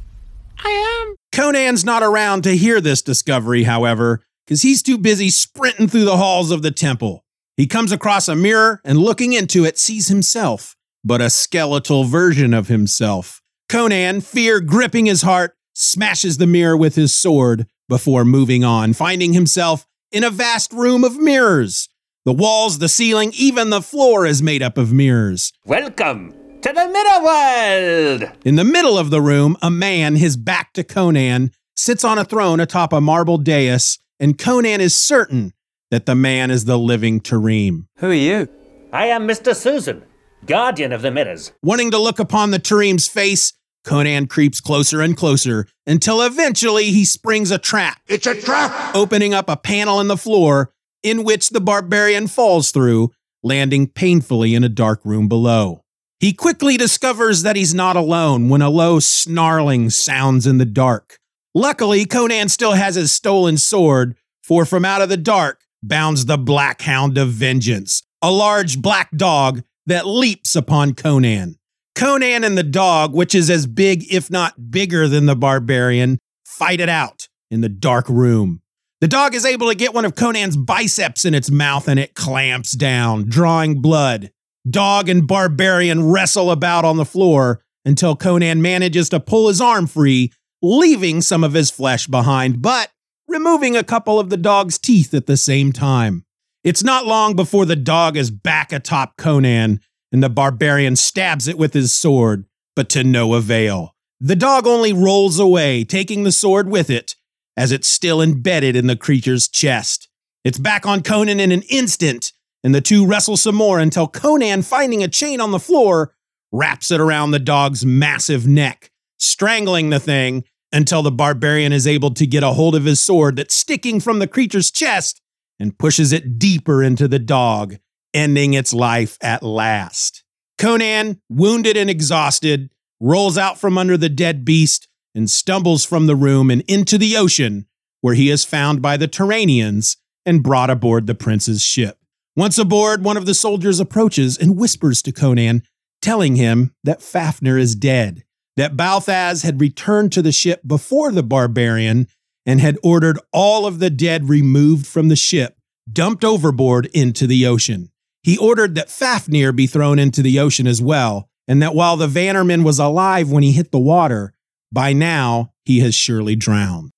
Conan's 1.31 1.86
not 1.86 2.04
around 2.04 2.44
to 2.44 2.58
hear 2.58 2.81
this 2.81 3.02
discovery, 3.02 3.63
however, 3.63 4.22
because 4.46 4.62
he's 4.62 4.84
too 4.84 4.98
busy 4.98 5.30
sprinting 5.30 5.88
through 5.88 6.06
the 6.06 6.18
halls 6.18 6.52
of 6.52 6.62
the 6.62 6.72
temple. 6.72 7.24
He 7.56 7.68
comes 7.68 7.91
across 7.91 8.27
a 8.27 8.36
mirror 8.36 8.82
and 8.84 8.98
looking 8.98 9.34
into 9.34 9.63
it 9.63 9.77
sees 9.77 10.10
himself, 10.10 10.75
but 11.03 11.22
a 11.22 11.30
skeletal 11.30 12.03
version 12.03 12.53
of 12.53 12.68
himself. 12.68 13.41
Conan, 13.70 14.22
fear 14.22 14.60
gripping 14.60 15.06
his 15.06 15.22
heart, 15.22 15.56
smashes 15.74 16.38
the 16.38 16.48
mirror 16.48 16.75
with 16.75 16.96
his 16.96 17.13
sword 17.13 17.65
before 17.88 18.25
moving 18.25 18.63
on, 18.63 18.94
finding 18.94 19.34
himself 19.34 19.86
in 20.12 20.24
a 20.24 20.30
vast 20.30 20.74
room 20.74 21.03
of 21.03 21.18
mirrors. 21.18 21.88
The 22.25 22.34
walls, 22.34 22.80
the 22.80 22.89
ceiling, 22.89 23.32
even 23.36 23.70
the 23.70 23.82
floor 23.82 24.25
is 24.25 24.44
made 24.44 24.62
up 24.62 24.77
of 24.77 24.91
mirrors. 24.91 25.53
Welcome 25.65 26.40
to 26.62 26.72
the 26.74 26.88
Mirror 26.88 27.24
World! 27.24 28.38
In 28.46 28.56
the 28.56 28.63
middle 28.63 28.98
of 28.98 29.10
the 29.10 29.22
room, 29.22 29.58
a 29.62 29.72
man, 29.72 30.15
his 30.15 30.38
back 30.38 30.74
to 30.74 30.84
Conan, 30.84 31.51
sits 31.75 32.03
on 32.03 32.20
a 32.20 32.25
throne 32.25 32.60
atop 32.60 32.94
a 32.94 33.01
marble 33.01 33.38
dais, 33.38 33.98
and 34.20 34.38
Conan 34.38 34.80
is 34.80 34.96
certain 34.96 35.53
that 35.89 36.06
the 36.06 36.13
man 36.13 36.51
is 36.51 36.65
the 36.65 36.77
living 36.77 37.20
Tarim. 37.20 37.88
Who 37.98 38.12
are 38.12 38.13
you? 38.13 38.48
I 38.94 39.08
am 39.08 39.27
Mr. 39.27 39.56
Susan, 39.56 40.03
guardian 40.46 40.91
of 40.91 41.01
the 41.01 41.10
mirrors. 41.10 41.51
Wanting 41.63 41.91
to 41.91 41.98
look 41.98 42.20
upon 42.20 42.51
the 42.51 42.60
Tarim's 42.60 43.08
face, 43.08 43.53
Conan 43.84 44.27
creeps 44.27 44.62
closer 44.62 45.01
and 45.01 45.18
closer 45.18 45.65
until 45.88 46.22
eventually 46.22 46.91
he 46.91 47.06
springs 47.06 47.50
a 47.50 47.58
trap, 47.58 48.00
It's 48.08 48.27
a 48.27 48.39
trap! 48.39 48.96
opening 48.96 49.34
up 49.34 49.50
a 49.50 49.58
panel 49.58 50.00
in 50.00 50.08
the 50.08 50.18
floor 50.18 50.72
in 51.01 51.24
which 51.24 51.50
the 51.50 51.62
barbarian 51.62 52.27
falls 52.27 52.70
through, 52.70 53.10
landing 53.41 53.88
painfully 53.88 54.53
in 54.53 54.63
a 54.63 54.70
dark 54.70 55.03
room 55.03 55.27
below. 55.27 55.81
He 56.22 56.34
quickly 56.34 56.78
discovers 56.78 57.42
that 57.42 57.56
he's 57.56 57.74
not 57.74 57.96
alone 57.96 58.48
when 58.48 58.62
a 58.62 58.70
low 58.70 59.00
snarling 59.00 59.90
sounds 59.90 60.46
in 60.46 60.60
the 60.60 60.66
dark. 60.66 61.18
Luckily, 61.56 62.06
Conan 62.06 62.48
still 62.50 62.74
has 62.74 62.94
his 62.94 63.12
stolen 63.12 63.58
sword, 63.58 64.16
for 64.44 64.63
from 64.63 64.86
out 64.86 65.01
of 65.01 65.10
the 65.10 65.18
dark 65.18 65.62
bounds 65.82 66.28
the 66.28 66.38
Black 66.38 66.84
Hound 66.84 67.18
of 67.18 67.30
Vengeance, 67.30 68.04
a 68.22 68.30
large 68.30 68.84
black 68.84 69.10
dog 69.18 69.63
that 69.88 70.06
leaps 70.06 70.56
upon 70.56 70.94
Conan. 70.94 71.56
Conan 71.96 72.44
and 72.44 72.56
the 72.56 72.62
dog, 72.62 73.16
which 73.16 73.34
is 73.34 73.50
as 73.50 73.66
big, 73.66 74.13
if 74.13 74.30
not 74.30 74.70
bigger 74.70 75.08
than 75.08 75.25
the 75.25 75.36
barbarian, 75.36 76.20
fight 76.46 76.80
it 76.80 76.88
out 76.88 77.30
in 77.50 77.62
the 77.62 77.70
dark 77.70 78.08
room. 78.08 78.62
The 79.00 79.08
dog 79.08 79.34
is 79.34 79.44
able 79.44 79.70
to 79.70 79.75
get 79.75 79.96
one 79.96 80.06
of 80.06 80.13
Conan's 80.13 80.56
biceps 80.56 81.25
in 81.25 81.34
its 81.34 81.50
mouth 81.50 81.88
and 81.88 82.00
it 82.00 82.13
clamps 82.13 82.74
down, 82.74 83.28
drawing 83.28 83.82
blood. 83.82 84.30
Dog 84.70 85.10
and 85.10 85.27
barbarian 85.27 86.12
wrestle 86.12 86.51
about 86.51 86.86
on 86.86 86.98
the 86.98 87.06
floor 87.06 87.63
until 87.84 88.15
Conan 88.15 88.62
manages 88.62 89.10
to 89.10 89.20
pull 89.20 89.48
his 89.48 89.60
arm 89.60 89.88
free, 89.88 90.32
leaving 90.62 91.22
some 91.22 91.44
of 91.44 91.53
his 91.53 91.72
flesh 91.72 92.08
behind, 92.08 92.62
but 92.62 92.91
removing 93.27 93.75
a 93.75 93.84
couple 93.84 94.20
of 94.20 94.30
the 94.30 94.38
dog's 94.38 94.77
teeth 94.77 95.13
at 95.13 95.25
the 95.25 95.38
same 95.38 95.72
time. 95.72 96.25
It's 96.63 96.84
not 96.84 97.08
long 97.08 97.36
before 97.36 97.65
the 97.65 97.75
dog 97.75 98.15
is 98.15 98.30
back 98.30 98.72
atop 98.72 99.18
Conan, 99.18 99.80
and 100.12 100.22
the 100.22 100.30
barbarian 100.30 100.96
stabs 100.96 101.48
it 101.48 101.58
with 101.58 101.74
his 101.74 101.91
sword, 101.91 102.46
but 102.75 102.89
to 102.89 103.03
no 103.03 103.34
avail. 103.34 103.96
The 104.20 104.36
dog 104.36 104.68
only 104.68 104.94
rolls 104.94 105.39
away, 105.39 105.84
taking 105.84 106.24
the 106.24 106.32
sword 106.32 106.70
with 106.70 106.91
it, 106.91 107.15
as 107.58 107.72
it's 107.72 107.88
still 107.88 108.22
embedded 108.22 108.75
in 108.75 108.86
the 108.86 108.96
creature's 108.96 109.48
chest. 109.48 110.08
It's 110.44 110.60
back 110.60 110.86
on 110.86 111.01
Conan 111.01 111.39
in 111.39 111.51
an 111.51 111.63
instant, 111.63 112.32
and 112.63 112.75
the 112.75 112.82
two 112.82 113.06
wrestle 113.06 113.38
some 113.38 113.56
more 113.56 113.80
until 113.80 114.08
Conan, 114.08 114.62
finding 114.62 115.03
a 115.03 115.08
chain 115.08 115.41
on 115.41 115.51
the 115.51 115.60
floor, 115.60 116.13
wraps 116.51 116.91
it 116.91 117.00
around 117.00 117.32
the 117.32 117.39
dog's 117.39 117.86
massive 117.86 118.48
neck, 118.48 118.91
strangling 119.18 119.89
the 119.89 120.00
thing 120.00 120.44
until 120.72 121.01
the 121.01 121.12
barbarian 121.12 121.74
is 121.74 121.88
able 121.88 122.13
to 122.13 122.27
get 122.27 122.44
a 122.44 122.53
hold 122.53 122.75
of 122.75 122.86
his 122.86 123.00
sword 123.00 123.36
that's 123.36 123.56
sticking 123.56 124.00
from 124.00 124.20
the 124.20 124.27
creature's 124.27 124.72
chest 124.72 125.22
and 125.60 125.77
pushes 125.77 126.12
it 126.12 126.39
deeper 126.39 126.82
into 126.84 127.08
the 127.08 127.20
dog, 127.20 127.77
ending 128.13 128.53
its 128.53 128.74
life 128.74 129.18
at 129.22 129.44
last. 129.44 130.24
Conan, 130.58 131.22
wounded 131.30 131.75
and 131.75 131.89
exhausted, 131.89 132.70
rolls 133.00 133.38
out 133.38 133.58
from 133.60 133.77
under 133.77 133.98
the 133.98 134.10
dead 134.10 134.46
beast 134.46 134.88
and 135.13 135.30
stumbles 135.30 135.84
from 135.84 136.08
the 136.08 136.15
room 136.15 136.50
and 136.50 136.62
into 136.68 136.98
the 136.98 137.18
ocean, 137.18 137.65
where 138.01 138.15
he 138.15 138.30
is 138.30 138.46
found 138.46 138.82
by 138.82 138.96
the 138.96 139.08
Turanians 139.08 139.98
and 140.25 140.44
brought 140.44 140.70
aboard 140.70 141.08
the 141.08 141.15
prince's 141.15 141.62
ship. 141.62 141.98
Once 142.36 142.58
aboard, 142.58 143.04
one 143.04 143.18
of 143.18 143.26
the 143.26 143.34
soldiers 143.34 143.80
approaches 143.80 144.38
and 144.38 144.58
whispers 144.58 145.02
to 145.02 145.12
Conan, 145.12 145.64
telling 146.02 146.38
him 146.38 146.74
that 146.84 147.02
Fafnir 147.02 147.58
is 147.58 147.76
dead, 147.76 148.24
that 148.56 148.78
Balthaz 148.78 149.44
had 149.44 149.60
returned 149.60 150.12
to 150.14 150.22
the 150.22 150.32
ship 150.32 150.62
before 150.66 151.12
the 151.12 151.24
barbarian 151.24 152.08
and 152.46 152.62
had 152.62 152.78
ordered 152.84 153.20
all 153.32 153.66
of 153.66 153.80
the 153.80 153.90
dead 153.90 154.30
removed 154.30 154.88
from 154.88 155.10
the 155.10 155.16
ship, 155.16 155.58
dumped 155.92 156.24
overboard 156.24 156.88
into 156.88 157.28
the 157.28 157.46
ocean. 157.46 157.92
He 158.24 158.38
ordered 158.38 158.76
that 158.76 158.90
Fafnir 158.90 159.52
be 159.52 159.68
thrown 159.68 160.00
into 160.00 160.22
the 160.22 160.40
ocean 160.40 160.68
as 160.68 160.82
well, 160.82 161.30
and 161.48 161.62
that 161.62 161.76
while 161.76 161.98
the 161.98 162.08
Vanirman 162.08 162.64
was 162.64 162.80
alive 162.80 163.30
when 163.30 163.44
he 163.44 163.52
hit 163.52 163.72
the 163.72 163.80
water, 163.80 164.34
by 164.72 164.94
now 164.94 165.54
he 165.66 165.80
has 165.80 165.94
surely 165.94 166.36
drowned. 166.36 166.92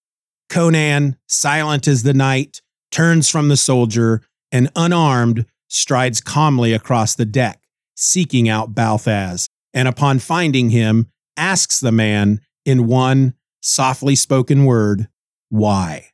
Conan, 0.49 1.17
silent 1.27 1.87
as 1.87 2.03
the 2.03 2.13
night, 2.13 2.61
turns 2.91 3.29
from 3.29 3.47
the 3.47 3.57
soldier 3.57 4.21
and 4.53 4.69
unarmed 4.75 5.45
strides 5.67 6.21
calmly 6.21 6.71
across 6.71 7.15
the 7.15 7.25
deck, 7.25 7.59
seeking 7.95 8.47
out 8.47 8.73
Balthaz, 8.73 9.49
and 9.73 9.87
upon 9.87 10.19
finding 10.19 10.69
him, 10.69 11.07
asks 11.35 11.79
the 11.79 11.91
man 11.91 12.39
in 12.63 12.87
one 12.87 13.33
softly 13.61 14.15
spoken 14.15 14.63
word, 14.63 15.09
Why? 15.49 16.11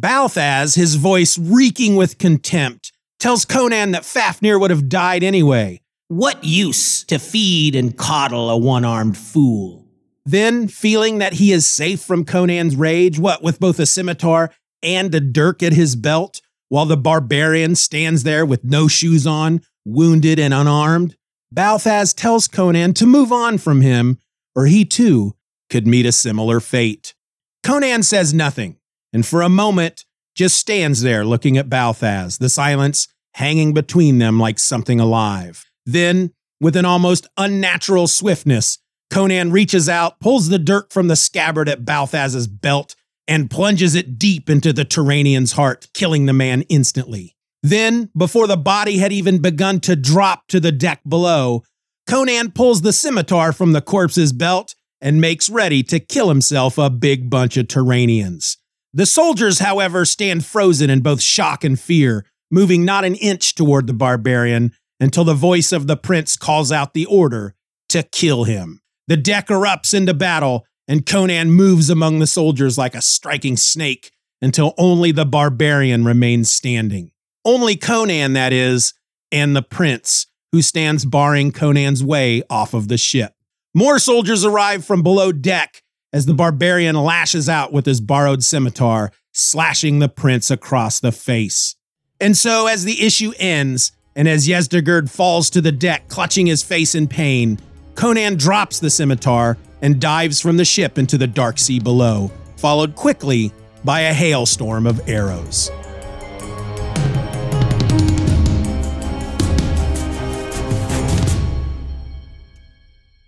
Balthaz, 0.00 0.74
his 0.76 0.96
voice 0.96 1.38
reeking 1.38 1.94
with 1.96 2.18
contempt, 2.18 2.92
tells 3.18 3.44
Conan 3.44 3.92
that 3.92 4.04
Fafnir 4.04 4.58
would 4.58 4.70
have 4.70 4.88
died 4.88 5.22
anyway. 5.22 5.80
What 6.08 6.44
use 6.44 7.04
to 7.04 7.18
feed 7.18 7.74
and 7.74 7.96
coddle 7.96 8.50
a 8.50 8.56
one 8.56 8.84
armed 8.84 9.16
fool? 9.16 9.86
Then, 10.24 10.68
feeling 10.68 11.18
that 11.18 11.34
he 11.34 11.52
is 11.52 11.66
safe 11.66 12.00
from 12.00 12.24
Conan's 12.24 12.76
rage, 12.76 13.18
what 13.18 13.42
with 13.42 13.60
both 13.60 13.78
a 13.78 13.86
scimitar 13.86 14.52
and 14.82 15.14
a 15.14 15.20
dirk 15.20 15.62
at 15.62 15.72
his 15.72 15.96
belt, 15.96 16.40
while 16.68 16.86
the 16.86 16.96
barbarian 16.96 17.74
stands 17.74 18.22
there 18.22 18.44
with 18.44 18.64
no 18.64 18.88
shoes 18.88 19.26
on, 19.26 19.60
wounded 19.84 20.38
and 20.38 20.52
unarmed, 20.52 21.16
Balthaz 21.54 22.14
tells 22.14 22.48
Conan 22.48 22.92
to 22.94 23.06
move 23.06 23.32
on 23.32 23.58
from 23.58 23.80
him, 23.80 24.18
or 24.54 24.66
he 24.66 24.84
too 24.84 25.34
could 25.70 25.86
meet 25.86 26.06
a 26.06 26.12
similar 26.12 26.60
fate. 26.60 27.14
Conan 27.62 28.02
says 28.02 28.34
nothing, 28.34 28.76
and 29.12 29.24
for 29.24 29.42
a 29.42 29.48
moment 29.48 30.04
just 30.34 30.56
stands 30.56 31.02
there 31.02 31.24
looking 31.24 31.56
at 31.56 31.68
Balthaz, 31.68 32.38
the 32.38 32.48
silence 32.48 33.08
hanging 33.34 33.74
between 33.74 34.18
them 34.18 34.38
like 34.38 34.58
something 34.58 35.00
alive. 35.00 35.64
Then, 35.84 36.32
with 36.60 36.76
an 36.76 36.84
almost 36.84 37.26
unnatural 37.36 38.06
swiftness, 38.06 38.78
Conan 39.10 39.52
reaches 39.52 39.88
out, 39.88 40.20
pulls 40.20 40.48
the 40.48 40.58
dirk 40.58 40.92
from 40.92 41.08
the 41.08 41.16
scabbard 41.16 41.68
at 41.68 41.84
Balthaz's 41.84 42.46
belt, 42.46 42.96
and 43.28 43.50
plunges 43.50 43.94
it 43.94 44.18
deep 44.18 44.48
into 44.48 44.72
the 44.72 44.84
Turanian's 44.84 45.52
heart, 45.52 45.88
killing 45.94 46.26
the 46.26 46.32
man 46.32 46.62
instantly. 46.62 47.36
Then, 47.62 48.10
before 48.16 48.46
the 48.46 48.56
body 48.56 48.98
had 48.98 49.12
even 49.12 49.42
begun 49.42 49.80
to 49.80 49.96
drop 49.96 50.46
to 50.48 50.60
the 50.60 50.72
deck 50.72 51.00
below, 51.08 51.64
Conan 52.08 52.52
pulls 52.52 52.82
the 52.82 52.92
scimitar 52.92 53.52
from 53.52 53.72
the 53.72 53.82
corpse's 53.82 54.32
belt 54.32 54.74
and 55.00 55.20
makes 55.20 55.50
ready 55.50 55.82
to 55.84 55.98
kill 55.98 56.28
himself 56.28 56.78
a 56.78 56.90
big 56.90 57.28
bunch 57.28 57.56
of 57.56 57.66
Turanians. 57.66 58.56
The 58.94 59.06
soldiers, 59.06 59.58
however, 59.58 60.04
stand 60.04 60.46
frozen 60.46 60.88
in 60.88 61.00
both 61.00 61.20
shock 61.20 61.64
and 61.64 61.78
fear, 61.78 62.24
moving 62.50 62.84
not 62.84 63.04
an 63.04 63.16
inch 63.16 63.54
toward 63.54 63.86
the 63.86 63.92
barbarian 63.92 64.72
until 65.00 65.24
the 65.24 65.34
voice 65.34 65.72
of 65.72 65.86
the 65.86 65.96
prince 65.96 66.36
calls 66.36 66.72
out 66.72 66.94
the 66.94 67.06
order 67.06 67.54
to 67.88 68.02
kill 68.04 68.44
him. 68.44 68.80
The 69.08 69.16
deck 69.16 69.48
erupts 69.48 69.92
into 69.92 70.14
battle, 70.14 70.66
and 70.88 71.06
Conan 71.06 71.50
moves 71.50 71.90
among 71.90 72.18
the 72.18 72.26
soldiers 72.26 72.78
like 72.78 72.94
a 72.94 73.02
striking 73.02 73.56
snake 73.56 74.12
until 74.40 74.74
only 74.78 75.12
the 75.12 75.24
barbarian 75.24 76.04
remains 76.04 76.50
standing. 76.50 77.10
Only 77.44 77.76
Conan, 77.76 78.34
that 78.34 78.52
is, 78.52 78.94
and 79.32 79.56
the 79.56 79.62
prince, 79.62 80.26
who 80.52 80.62
stands 80.62 81.04
barring 81.04 81.52
Conan's 81.52 82.02
way 82.02 82.42
off 82.48 82.74
of 82.74 82.88
the 82.88 82.98
ship. 82.98 83.34
More 83.74 83.98
soldiers 83.98 84.44
arrive 84.44 84.84
from 84.84 85.02
below 85.02 85.32
deck 85.32 85.82
as 86.12 86.26
the 86.26 86.34
barbarian 86.34 86.96
lashes 86.96 87.48
out 87.48 87.72
with 87.72 87.86
his 87.86 88.00
borrowed 88.00 88.42
scimitar, 88.42 89.12
slashing 89.32 89.98
the 89.98 90.08
prince 90.08 90.50
across 90.50 91.00
the 91.00 91.12
face. 91.12 91.76
And 92.20 92.36
so, 92.36 92.66
as 92.66 92.84
the 92.84 93.04
issue 93.04 93.32
ends, 93.38 93.92
and 94.14 94.26
as 94.26 94.48
Yezdigerd 94.48 95.10
falls 95.10 95.50
to 95.50 95.60
the 95.60 95.72
deck, 95.72 96.08
clutching 96.08 96.46
his 96.46 96.62
face 96.62 96.94
in 96.94 97.06
pain, 97.06 97.58
Conan 97.96 98.36
drops 98.36 98.78
the 98.78 98.90
scimitar 98.90 99.56
and 99.80 99.98
dives 99.98 100.38
from 100.38 100.58
the 100.58 100.64
ship 100.66 100.98
into 100.98 101.16
the 101.16 101.26
dark 101.26 101.58
sea 101.58 101.80
below, 101.80 102.30
followed 102.56 102.94
quickly 102.94 103.52
by 103.84 104.00
a 104.00 104.12
hailstorm 104.12 104.86
of 104.86 105.08
arrows. 105.08 105.70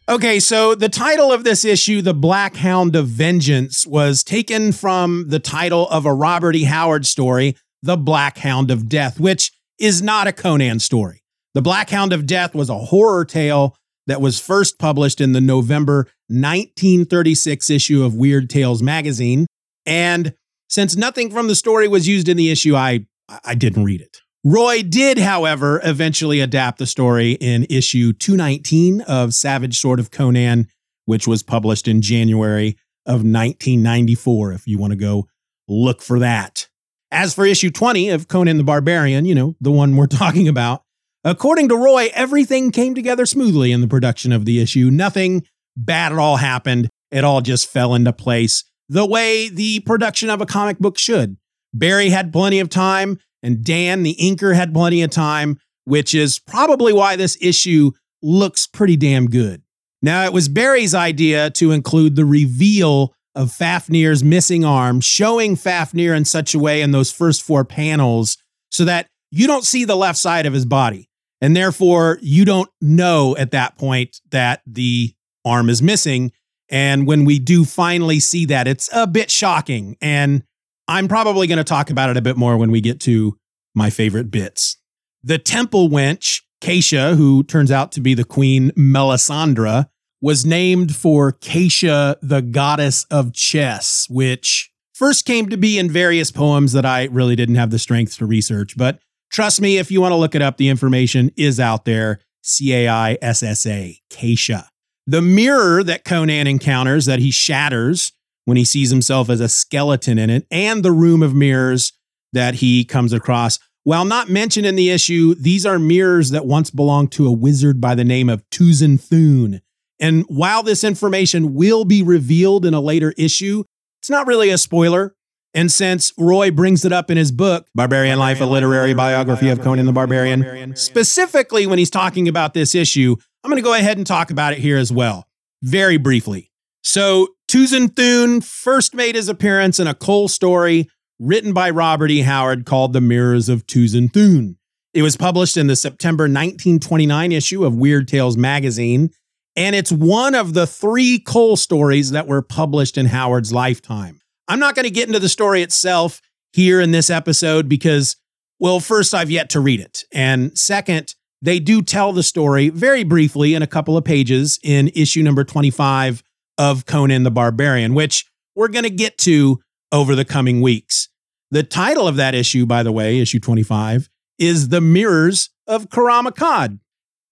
Okay, 0.06 0.40
so 0.40 0.74
the 0.74 0.88
title 0.88 1.32
of 1.32 1.44
this 1.44 1.64
issue, 1.64 2.00
The 2.02 2.14
Black 2.14 2.56
Hound 2.56 2.96
of 2.96 3.08
Vengeance, 3.08 3.86
was 3.86 4.22
taken 4.22 4.72
from 4.72 5.28
the 5.28 5.38
title 5.38 5.88
of 5.88 6.06
a 6.06 6.14
Robert 6.14 6.56
E. 6.56 6.64
Howard 6.64 7.06
story, 7.06 7.56
The 7.82 7.96
Black 7.96 8.38
Hound 8.38 8.70
of 8.70 8.88
Death, 8.88 9.18
which 9.20 9.52
is 9.78 10.02
not 10.02 10.26
a 10.26 10.32
Conan 10.32 10.78
story. 10.80 11.22
The 11.54 11.62
Black 11.62 11.90
Hound 11.90 12.12
of 12.12 12.26
Death 12.26 12.54
was 12.54 12.70
a 12.70 12.78
horror 12.78 13.24
tale 13.24 13.76
that 14.08 14.20
was 14.20 14.40
first 14.40 14.78
published 14.78 15.20
in 15.20 15.32
the 15.32 15.40
November 15.40 16.08
1936 16.28 17.70
issue 17.70 18.02
of 18.02 18.14
Weird 18.14 18.50
Tales 18.50 18.82
magazine. 18.82 19.46
And 19.86 20.34
since 20.68 20.96
nothing 20.96 21.30
from 21.30 21.46
the 21.46 21.54
story 21.54 21.86
was 21.86 22.08
used 22.08 22.28
in 22.28 22.36
the 22.36 22.50
issue, 22.50 22.74
I, 22.74 23.06
I 23.44 23.54
didn't 23.54 23.84
read 23.84 24.00
it. 24.00 24.18
Roy 24.44 24.82
did, 24.82 25.18
however, 25.18 25.80
eventually 25.84 26.40
adapt 26.40 26.78
the 26.78 26.86
story 26.86 27.32
in 27.32 27.66
issue 27.68 28.12
219 28.14 29.02
of 29.02 29.34
Savage 29.34 29.78
Sword 29.78 30.00
of 30.00 30.10
Conan, 30.10 30.68
which 31.04 31.26
was 31.26 31.42
published 31.42 31.86
in 31.86 32.00
January 32.00 32.76
of 33.04 33.16
1994, 33.16 34.52
if 34.52 34.66
you 34.66 34.78
want 34.78 34.92
to 34.92 34.98
go 34.98 35.28
look 35.68 36.00
for 36.00 36.18
that. 36.18 36.68
As 37.10 37.34
for 37.34 37.44
issue 37.44 37.70
20 37.70 38.10
of 38.10 38.28
Conan 38.28 38.56
the 38.56 38.64
Barbarian, 38.64 39.26
you 39.26 39.34
know, 39.34 39.54
the 39.60 39.70
one 39.70 39.96
we're 39.96 40.06
talking 40.06 40.48
about, 40.48 40.82
according 41.24 41.68
to 41.68 41.76
Roy, 41.76 42.10
everything 42.14 42.70
came 42.70 42.94
together 42.94 43.26
smoothly 43.26 43.72
in 43.72 43.80
the 43.80 43.88
production 43.88 44.32
of 44.32 44.44
the 44.44 44.60
issue. 44.60 44.90
Nothing 44.90 45.44
bad 45.76 46.12
at 46.12 46.18
all 46.18 46.36
happened. 46.36 46.88
It 47.10 47.24
all 47.24 47.40
just 47.40 47.68
fell 47.68 47.94
into 47.94 48.12
place 48.12 48.64
the 48.88 49.06
way 49.06 49.48
the 49.48 49.80
production 49.80 50.30
of 50.30 50.40
a 50.40 50.46
comic 50.46 50.78
book 50.78 50.98
should. 50.98 51.36
Barry 51.74 52.08
had 52.08 52.32
plenty 52.32 52.58
of 52.58 52.68
time 52.68 53.18
and 53.42 53.62
Dan, 53.62 54.02
the 54.02 54.16
inker, 54.20 54.54
had 54.54 54.72
plenty 54.72 55.02
of 55.02 55.10
time, 55.10 55.58
which 55.84 56.14
is 56.14 56.38
probably 56.38 56.92
why 56.92 57.16
this 57.16 57.36
issue 57.40 57.92
looks 58.22 58.66
pretty 58.66 58.96
damn 58.96 59.26
good. 59.26 59.62
Now, 60.02 60.24
it 60.24 60.32
was 60.32 60.48
Barry's 60.48 60.94
idea 60.94 61.50
to 61.50 61.72
include 61.72 62.16
the 62.16 62.24
reveal 62.24 63.14
of 63.34 63.52
Fafnir's 63.52 64.24
missing 64.24 64.64
arm, 64.64 65.00
showing 65.00 65.56
Fafnir 65.56 66.14
in 66.14 66.24
such 66.24 66.54
a 66.54 66.58
way 66.58 66.82
in 66.82 66.90
those 66.90 67.12
first 67.12 67.42
four 67.42 67.64
panels 67.64 68.36
so 68.70 68.84
that 68.84 69.06
you 69.30 69.46
don't 69.46 69.64
see 69.64 69.84
the 69.84 69.96
left 69.96 70.18
side 70.18 70.46
of 70.46 70.52
his 70.52 70.64
body. 70.64 71.07
And 71.40 71.56
therefore, 71.56 72.18
you 72.20 72.44
don't 72.44 72.68
know 72.80 73.36
at 73.36 73.52
that 73.52 73.76
point 73.76 74.20
that 74.30 74.62
the 74.66 75.14
arm 75.44 75.70
is 75.70 75.82
missing. 75.82 76.32
And 76.68 77.06
when 77.06 77.24
we 77.24 77.38
do 77.38 77.64
finally 77.64 78.20
see 78.20 78.44
that, 78.46 78.66
it's 78.66 78.90
a 78.92 79.06
bit 79.06 79.30
shocking. 79.30 79.96
And 80.00 80.42
I'm 80.88 81.08
probably 81.08 81.46
going 81.46 81.58
to 81.58 81.64
talk 81.64 81.90
about 81.90 82.10
it 82.10 82.16
a 82.16 82.22
bit 82.22 82.36
more 82.36 82.56
when 82.56 82.70
we 82.70 82.80
get 82.80 83.00
to 83.00 83.38
my 83.74 83.90
favorite 83.90 84.30
bits. 84.30 84.76
The 85.22 85.38
temple 85.38 85.88
wench, 85.88 86.42
Caissa, 86.60 87.16
who 87.16 87.44
turns 87.44 87.70
out 87.70 87.92
to 87.92 88.00
be 88.00 88.14
the 88.14 88.24
queen 88.24 88.70
Melisandre, 88.72 89.88
was 90.20 90.44
named 90.44 90.96
for 90.96 91.32
Caissa, 91.32 92.16
the 92.20 92.42
goddess 92.42 93.04
of 93.04 93.32
chess, 93.32 94.06
which 94.10 94.70
first 94.94 95.24
came 95.24 95.48
to 95.48 95.56
be 95.56 95.78
in 95.78 95.90
various 95.90 96.32
poems 96.32 96.72
that 96.72 96.84
I 96.84 97.04
really 97.04 97.36
didn't 97.36 97.54
have 97.54 97.70
the 97.70 97.78
strength 97.78 98.16
to 98.18 98.26
research. 98.26 98.76
But 98.76 98.98
trust 99.30 99.60
me, 99.60 99.78
if 99.78 99.90
you 99.90 100.00
want 100.00 100.12
to 100.12 100.16
look 100.16 100.34
it 100.34 100.42
up, 100.42 100.56
the 100.56 100.68
information 100.68 101.30
is 101.36 101.58
out 101.60 101.84
there. 101.84 102.20
C 102.42 102.72
A 102.72 102.88
I 102.88 103.18
S 103.20 103.42
S 103.42 103.66
A, 103.66 104.00
Caissa. 104.10 104.66
The 105.06 105.22
mirror 105.22 105.82
that 105.82 106.04
Conan 106.04 106.46
encounters, 106.46 107.06
that 107.06 107.18
he 107.18 107.30
shatters 107.30 108.12
when 108.44 108.56
he 108.56 108.64
sees 108.64 108.90
himself 108.90 109.28
as 109.28 109.40
a 109.40 109.48
skeleton 109.48 110.18
in 110.18 110.30
it, 110.30 110.46
and 110.50 110.82
the 110.82 110.92
room 110.92 111.22
of 111.22 111.34
mirrors 111.34 111.92
that 112.32 112.56
he 112.56 112.84
comes 112.84 113.12
across. 113.12 113.58
While 113.84 114.04
not 114.04 114.28
mentioned 114.28 114.66
in 114.66 114.76
the 114.76 114.90
issue, 114.90 115.34
these 115.34 115.64
are 115.64 115.78
mirrors 115.78 116.30
that 116.30 116.46
once 116.46 116.70
belonged 116.70 117.12
to 117.12 117.26
a 117.26 117.32
wizard 117.32 117.80
by 117.80 117.94
the 117.94 118.04
name 118.04 118.28
of 118.28 118.48
Tuzun 118.50 119.00
Thune. 119.00 119.60
And 120.00 120.24
while 120.28 120.62
this 120.62 120.84
information 120.84 121.54
will 121.54 121.84
be 121.84 122.02
revealed 122.02 122.64
in 122.64 122.74
a 122.74 122.80
later 122.80 123.14
issue, 123.16 123.64
it's 124.00 124.10
not 124.10 124.26
really 124.26 124.50
a 124.50 124.58
spoiler. 124.58 125.14
And 125.54 125.72
since 125.72 126.12
Roy 126.18 126.50
brings 126.50 126.84
it 126.84 126.92
up 126.92 127.10
in 127.10 127.16
his 127.16 127.32
book, 127.32 127.66
Barbarian 127.74 128.18
Life, 128.18 128.40
a 128.40 128.44
literary 128.44 128.94
biography 128.94 129.48
of 129.48 129.60
Conan 129.60 129.86
the 129.86 129.92
Barbarian, 129.92 130.76
specifically 130.76 131.66
when 131.66 131.78
he's 131.78 131.90
talking 131.90 132.28
about 132.28 132.54
this 132.54 132.74
issue, 132.74 133.16
I'm 133.42 133.50
going 133.50 133.62
to 133.62 133.66
go 133.66 133.74
ahead 133.74 133.96
and 133.96 134.06
talk 134.06 134.30
about 134.30 134.52
it 134.52 134.58
here 134.58 134.76
as 134.76 134.92
well, 134.92 135.26
very 135.62 135.96
briefly. 135.96 136.50
So, 136.82 137.28
Tuzun 137.48 137.96
Thune 137.96 138.40
first 138.40 138.94
made 138.94 139.14
his 139.14 139.28
appearance 139.28 139.80
in 139.80 139.86
a 139.86 139.94
Kull 139.94 140.28
story 140.28 140.88
written 141.18 141.52
by 141.52 141.70
Robert 141.70 142.10
E. 142.10 142.20
Howard 142.20 142.66
called 142.66 142.92
The 142.92 143.00
Mirrors 143.00 143.48
of 143.48 143.66
Tuzun 143.66 144.12
Thune. 144.12 144.58
It 144.94 145.02
was 145.02 145.16
published 145.16 145.56
in 145.56 145.66
the 145.66 145.76
September 145.76 146.24
1929 146.24 147.32
issue 147.32 147.64
of 147.64 147.74
Weird 147.74 148.06
Tales 148.06 148.36
magazine, 148.36 149.10
and 149.56 149.74
it's 149.74 149.92
one 149.92 150.34
of 150.34 150.54
the 150.54 150.66
three 150.66 151.18
Kull 151.18 151.56
stories 151.56 152.10
that 152.10 152.26
were 152.26 152.42
published 152.42 152.96
in 152.96 153.06
Howard's 153.06 153.52
lifetime. 153.52 154.20
I'm 154.48 154.58
not 154.58 154.74
going 154.74 154.84
to 154.84 154.90
get 154.90 155.06
into 155.06 155.20
the 155.20 155.28
story 155.28 155.62
itself 155.62 156.20
here 156.52 156.80
in 156.80 156.90
this 156.90 157.10
episode 157.10 157.68
because, 157.68 158.16
well, 158.58 158.80
first, 158.80 159.14
I've 159.14 159.30
yet 159.30 159.50
to 159.50 159.60
read 159.60 159.80
it. 159.80 160.04
And 160.12 160.56
second, 160.58 161.14
they 161.42 161.60
do 161.60 161.82
tell 161.82 162.12
the 162.12 162.22
story 162.22 162.70
very 162.70 163.04
briefly 163.04 163.54
in 163.54 163.62
a 163.62 163.66
couple 163.66 163.96
of 163.96 164.04
pages 164.04 164.58
in 164.62 164.88
issue 164.94 165.22
number 165.22 165.44
25 165.44 166.22
of 166.56 166.86
Conan 166.86 167.22
the 167.22 167.30
Barbarian, 167.30 167.94
which 167.94 168.24
we're 168.56 168.68
going 168.68 168.84
to 168.84 168.90
get 168.90 169.18
to 169.18 169.60
over 169.92 170.14
the 170.16 170.24
coming 170.24 170.60
weeks. 170.60 171.08
The 171.50 171.62
title 171.62 172.08
of 172.08 172.16
that 172.16 172.34
issue, 172.34 172.66
by 172.66 172.82
the 172.82 172.92
way, 172.92 173.20
issue 173.20 173.38
25, 173.38 174.08
is 174.38 174.68
The 174.68 174.80
Mirrors 174.80 175.50
of 175.66 175.88
Karamakad. 175.88 176.80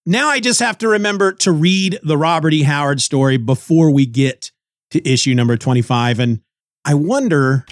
Now 0.07 0.29
I 0.29 0.39
just 0.39 0.61
have 0.61 0.79
to 0.79 0.89
remember 0.89 1.33
to 1.33 1.51
read 1.51 1.99
the 2.03 2.17
Robert 2.17 2.53
E. 2.53 2.63
Howard 2.63 3.01
story 3.01 3.37
before 3.37 3.91
we 3.91 4.07
get 4.07 4.53
to 4.93 5.07
issue 5.07 5.35
number 5.35 5.57
25. 5.57 6.21
And 6.21 6.41
I 6.89 6.95
wonder. 6.95 7.67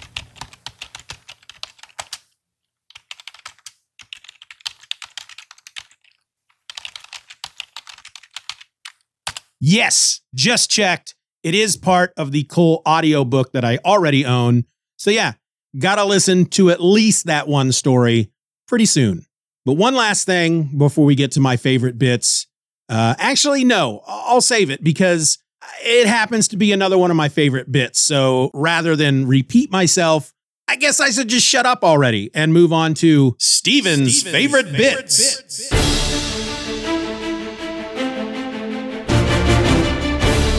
Yes, 9.61 10.19
just 10.35 10.69
checked. 10.69 11.15
It 11.43 11.55
is 11.55 11.77
part 11.77 12.11
of 12.17 12.33
the 12.33 12.43
Kull 12.43 12.81
audiobook 12.85 13.53
that 13.53 13.63
I 13.63 13.77
already 13.85 14.25
own. 14.25 14.65
So, 14.97 15.11
yeah, 15.11 15.33
got 15.79 15.95
to 15.95 16.03
listen 16.03 16.45
to 16.47 16.69
at 16.69 16.83
least 16.83 17.25
that 17.27 17.47
one 17.47 17.71
story 17.71 18.31
pretty 18.67 18.85
soon. 18.85 19.25
But 19.63 19.73
one 19.73 19.95
last 19.95 20.25
thing 20.25 20.77
before 20.77 21.05
we 21.05 21.15
get 21.15 21.31
to 21.31 21.39
my 21.39 21.55
favorite 21.55 21.97
bits. 21.97 22.47
Uh, 22.89 23.15
actually, 23.17 23.63
no, 23.63 24.03
I'll 24.05 24.41
save 24.41 24.69
it 24.69 24.83
because 24.83 25.37
it 25.83 26.07
happens 26.07 26.47
to 26.49 26.57
be 26.57 26.71
another 26.71 26.97
one 26.97 27.11
of 27.11 27.17
my 27.17 27.29
favorite 27.29 27.71
bits. 27.71 27.99
So 27.99 28.51
rather 28.53 28.95
than 28.95 29.27
repeat 29.27 29.71
myself, 29.71 30.33
I 30.67 30.75
guess 30.77 30.99
I 30.99 31.11
should 31.11 31.27
just 31.27 31.45
shut 31.45 31.65
up 31.65 31.83
already 31.83 32.31
and 32.33 32.51
move 32.51 32.73
on 32.73 32.95
to 32.95 33.35
Steeven's, 33.39 34.19
Steeven's 34.19 34.23
favorite, 34.23 34.65
favorite, 34.65 35.03
bits. 35.03 35.41
bits. 35.41 35.95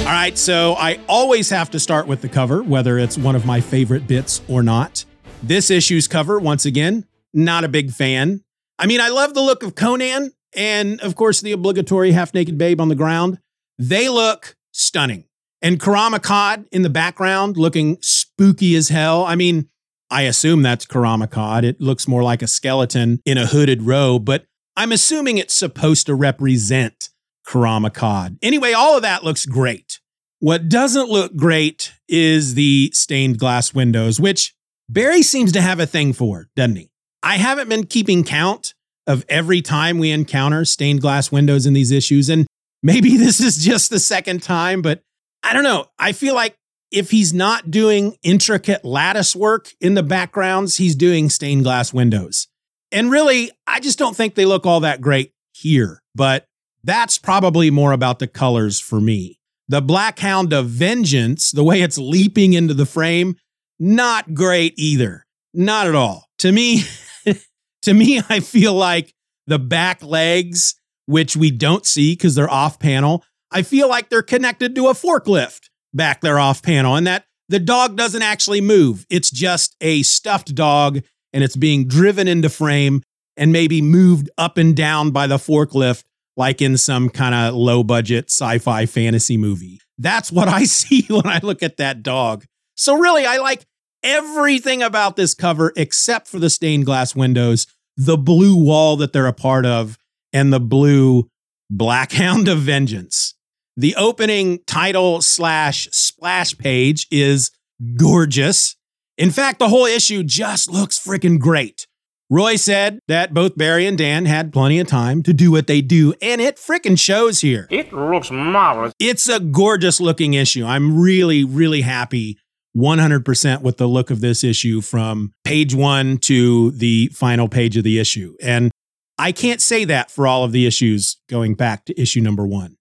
All 0.00 0.12
right, 0.12 0.38
so 0.38 0.74
I 0.74 1.00
always 1.08 1.50
have 1.50 1.70
to 1.72 1.80
start 1.80 2.06
with 2.06 2.22
the 2.22 2.28
cover, 2.28 2.62
whether 2.62 2.98
it's 2.98 3.18
one 3.18 3.34
of 3.34 3.44
my 3.44 3.60
favorite 3.60 4.06
bits 4.06 4.40
or 4.48 4.62
not. 4.62 5.04
This 5.42 5.70
issue's 5.70 6.06
cover, 6.06 6.38
once 6.38 6.64
again, 6.64 7.04
not 7.34 7.64
a 7.64 7.68
big 7.68 7.90
fan. 7.90 8.42
I 8.78 8.86
mean, 8.86 9.00
I 9.00 9.08
love 9.08 9.34
the 9.34 9.42
look 9.42 9.64
of 9.64 9.74
Conan 9.74 10.32
and, 10.54 11.00
of 11.00 11.16
course, 11.16 11.40
the 11.40 11.52
obligatory 11.52 12.12
half 12.12 12.32
naked 12.32 12.56
babe 12.56 12.80
on 12.80 12.88
the 12.88 12.94
ground. 12.94 13.38
They 13.78 14.08
look 14.08 14.56
stunning. 14.76 15.24
And 15.62 15.80
Karam 15.80 16.12
Akkad 16.12 16.66
in 16.70 16.82
the 16.82 16.90
background 16.90 17.56
looking 17.56 17.96
spooky 18.00 18.76
as 18.76 18.90
hell. 18.90 19.24
I 19.24 19.34
mean, 19.34 19.68
I 20.10 20.22
assume 20.22 20.62
that's 20.62 20.86
Karam 20.86 21.22
Akkad. 21.22 21.64
It 21.64 21.80
looks 21.80 22.06
more 22.06 22.22
like 22.22 22.42
a 22.42 22.46
skeleton 22.46 23.20
in 23.24 23.38
a 23.38 23.46
hooded 23.46 23.82
robe, 23.82 24.24
but 24.24 24.44
I'm 24.76 24.92
assuming 24.92 25.38
it's 25.38 25.56
supposed 25.56 26.06
to 26.06 26.14
represent 26.14 27.08
Karam 27.46 27.84
Akkad. 27.84 28.38
Anyway, 28.42 28.72
all 28.72 28.96
of 28.96 29.02
that 29.02 29.24
looks 29.24 29.46
great. 29.46 30.00
What 30.38 30.68
doesn't 30.68 31.08
look 31.08 31.34
great 31.34 31.92
is 32.08 32.54
the 32.54 32.90
stained 32.92 33.38
glass 33.38 33.72
windows, 33.72 34.20
which 34.20 34.54
Barry 34.88 35.22
seems 35.22 35.50
to 35.52 35.60
have 35.60 35.80
a 35.80 35.86
thing 35.86 36.12
for, 36.12 36.48
doesn't 36.54 36.76
he? 36.76 36.90
I 37.22 37.38
haven't 37.38 37.68
been 37.68 37.86
keeping 37.86 38.22
count 38.22 38.74
of 39.06 39.24
every 39.28 39.62
time 39.62 39.98
we 39.98 40.10
encounter 40.10 40.64
stained 40.64 41.00
glass 41.00 41.32
windows 41.32 41.66
in 41.66 41.72
these 41.72 41.90
issues. 41.90 42.28
And 42.28 42.46
maybe 42.82 43.16
this 43.16 43.40
is 43.40 43.64
just 43.64 43.90
the 43.90 44.00
second 44.00 44.42
time, 44.42 44.82
but 44.82 45.02
I 45.42 45.52
don't 45.52 45.64
know. 45.64 45.86
I 45.98 46.12
feel 46.12 46.34
like 46.34 46.56
if 46.90 47.10
he's 47.10 47.34
not 47.34 47.70
doing 47.70 48.16
intricate 48.22 48.84
lattice 48.84 49.34
work 49.34 49.72
in 49.80 49.94
the 49.94 50.02
backgrounds, 50.02 50.76
he's 50.76 50.94
doing 50.94 51.28
stained 51.28 51.64
glass 51.64 51.92
windows. 51.92 52.48
And 52.92 53.10
really, 53.10 53.50
I 53.66 53.80
just 53.80 53.98
don't 53.98 54.16
think 54.16 54.34
they 54.34 54.44
look 54.44 54.64
all 54.64 54.80
that 54.80 55.00
great 55.00 55.32
here, 55.52 56.02
but 56.14 56.46
that's 56.84 57.18
probably 57.18 57.70
more 57.70 57.92
about 57.92 58.20
the 58.20 58.28
colors 58.28 58.80
for 58.80 59.00
me. 59.00 59.40
The 59.68 59.82
Black 59.82 60.20
Hound 60.20 60.52
of 60.52 60.68
Vengeance, 60.68 61.50
the 61.50 61.64
way 61.64 61.82
it's 61.82 61.98
leaping 61.98 62.52
into 62.52 62.74
the 62.74 62.86
frame, 62.86 63.36
not 63.80 64.34
great 64.34 64.74
either. 64.76 65.26
Not 65.52 65.88
at 65.88 65.94
all. 65.94 66.28
To 66.38 66.52
me, 66.52 66.84
to 67.82 67.94
me, 67.94 68.22
I 68.28 68.40
feel 68.40 68.74
like 68.74 69.12
the 69.46 69.58
back 69.58 70.02
legs 70.02 70.76
which 71.06 71.36
we 71.36 71.50
don't 71.50 71.86
see 71.86 72.12
because 72.12 72.34
they're 72.34 72.50
off 72.50 72.78
panel. 72.78 73.24
I 73.50 73.62
feel 73.62 73.88
like 73.88 74.08
they're 74.08 74.22
connected 74.22 74.74
to 74.74 74.88
a 74.88 74.94
forklift 74.94 75.70
back 75.94 76.20
there 76.20 76.38
off 76.38 76.62
panel 76.62 76.96
and 76.96 77.06
that 77.06 77.24
the 77.48 77.60
dog 77.60 77.96
doesn't 77.96 78.22
actually 78.22 78.60
move. 78.60 79.06
It's 79.08 79.30
just 79.30 79.76
a 79.80 80.02
stuffed 80.02 80.54
dog 80.54 81.00
and 81.32 81.44
it's 81.44 81.56
being 81.56 81.86
driven 81.86 82.28
into 82.28 82.48
frame 82.48 83.02
and 83.36 83.52
maybe 83.52 83.80
moved 83.82 84.30
up 84.36 84.58
and 84.58 84.74
down 84.74 85.10
by 85.10 85.26
the 85.26 85.36
forklift 85.36 86.04
like 86.36 86.60
in 86.60 86.76
some 86.76 87.08
kind 87.08 87.34
of 87.34 87.54
low 87.54 87.82
budget 87.82 88.26
sci 88.26 88.58
fi 88.58 88.86
fantasy 88.86 89.36
movie. 89.36 89.80
That's 89.98 90.30
what 90.30 90.48
I 90.48 90.64
see 90.64 91.06
when 91.08 91.26
I 91.26 91.40
look 91.42 91.62
at 91.62 91.78
that 91.78 92.02
dog. 92.02 92.44
So, 92.74 92.98
really, 92.98 93.24
I 93.24 93.38
like 93.38 93.64
everything 94.02 94.82
about 94.82 95.16
this 95.16 95.34
cover 95.34 95.72
except 95.76 96.28
for 96.28 96.38
the 96.38 96.50
stained 96.50 96.84
glass 96.84 97.14
windows, 97.14 97.66
the 97.96 98.18
blue 98.18 98.56
wall 98.56 98.96
that 98.96 99.12
they're 99.12 99.26
a 99.26 99.32
part 99.32 99.64
of, 99.64 99.96
and 100.36 100.52
the 100.52 100.60
blue 100.60 101.30
Black 101.70 102.12
Hound 102.12 102.46
of 102.46 102.58
Vengeance. 102.58 103.34
The 103.74 103.96
opening 103.96 104.58
title 104.66 105.22
slash 105.22 105.88
splash 105.92 106.56
page 106.58 107.06
is 107.10 107.50
gorgeous. 107.96 108.76
In 109.16 109.30
fact, 109.30 109.58
the 109.58 109.70
whole 109.70 109.86
issue 109.86 110.22
just 110.22 110.70
looks 110.70 110.98
freaking 110.98 111.38
great. 111.38 111.86
Roy 112.28 112.56
said 112.56 112.98
that 113.08 113.32
both 113.32 113.56
Barry 113.56 113.86
and 113.86 113.96
Dan 113.96 114.26
had 114.26 114.52
plenty 114.52 114.78
of 114.78 114.86
time 114.88 115.22
to 115.22 115.32
do 115.32 115.50
what 115.50 115.68
they 115.68 115.80
do, 115.80 116.12
and 116.20 116.38
it 116.38 116.56
freaking 116.56 116.98
shows 116.98 117.40
here. 117.40 117.66
It 117.70 117.92
looks 117.94 118.30
marvelous. 118.30 118.92
It's 118.98 119.30
a 119.30 119.40
gorgeous 119.40 120.02
looking 120.02 120.34
issue. 120.34 120.66
I'm 120.66 121.00
really, 121.00 121.44
really 121.44 121.80
happy 121.80 122.38
100% 122.76 123.62
with 123.62 123.78
the 123.78 123.86
look 123.86 124.10
of 124.10 124.20
this 124.20 124.44
issue 124.44 124.82
from 124.82 125.32
page 125.44 125.74
one 125.74 126.18
to 126.18 126.72
the 126.72 127.08
final 127.14 127.48
page 127.48 127.78
of 127.78 127.84
the 127.84 127.98
issue. 127.98 128.36
And 128.42 128.70
I 129.18 129.32
can't 129.32 129.60
say 129.60 129.84
that 129.86 130.10
for 130.10 130.26
all 130.26 130.44
of 130.44 130.52
the 130.52 130.66
issues 130.66 131.18
going 131.28 131.54
back 131.54 131.84
to 131.86 132.00
issue 132.00 132.20
number 132.20 132.46
one. 132.46 132.76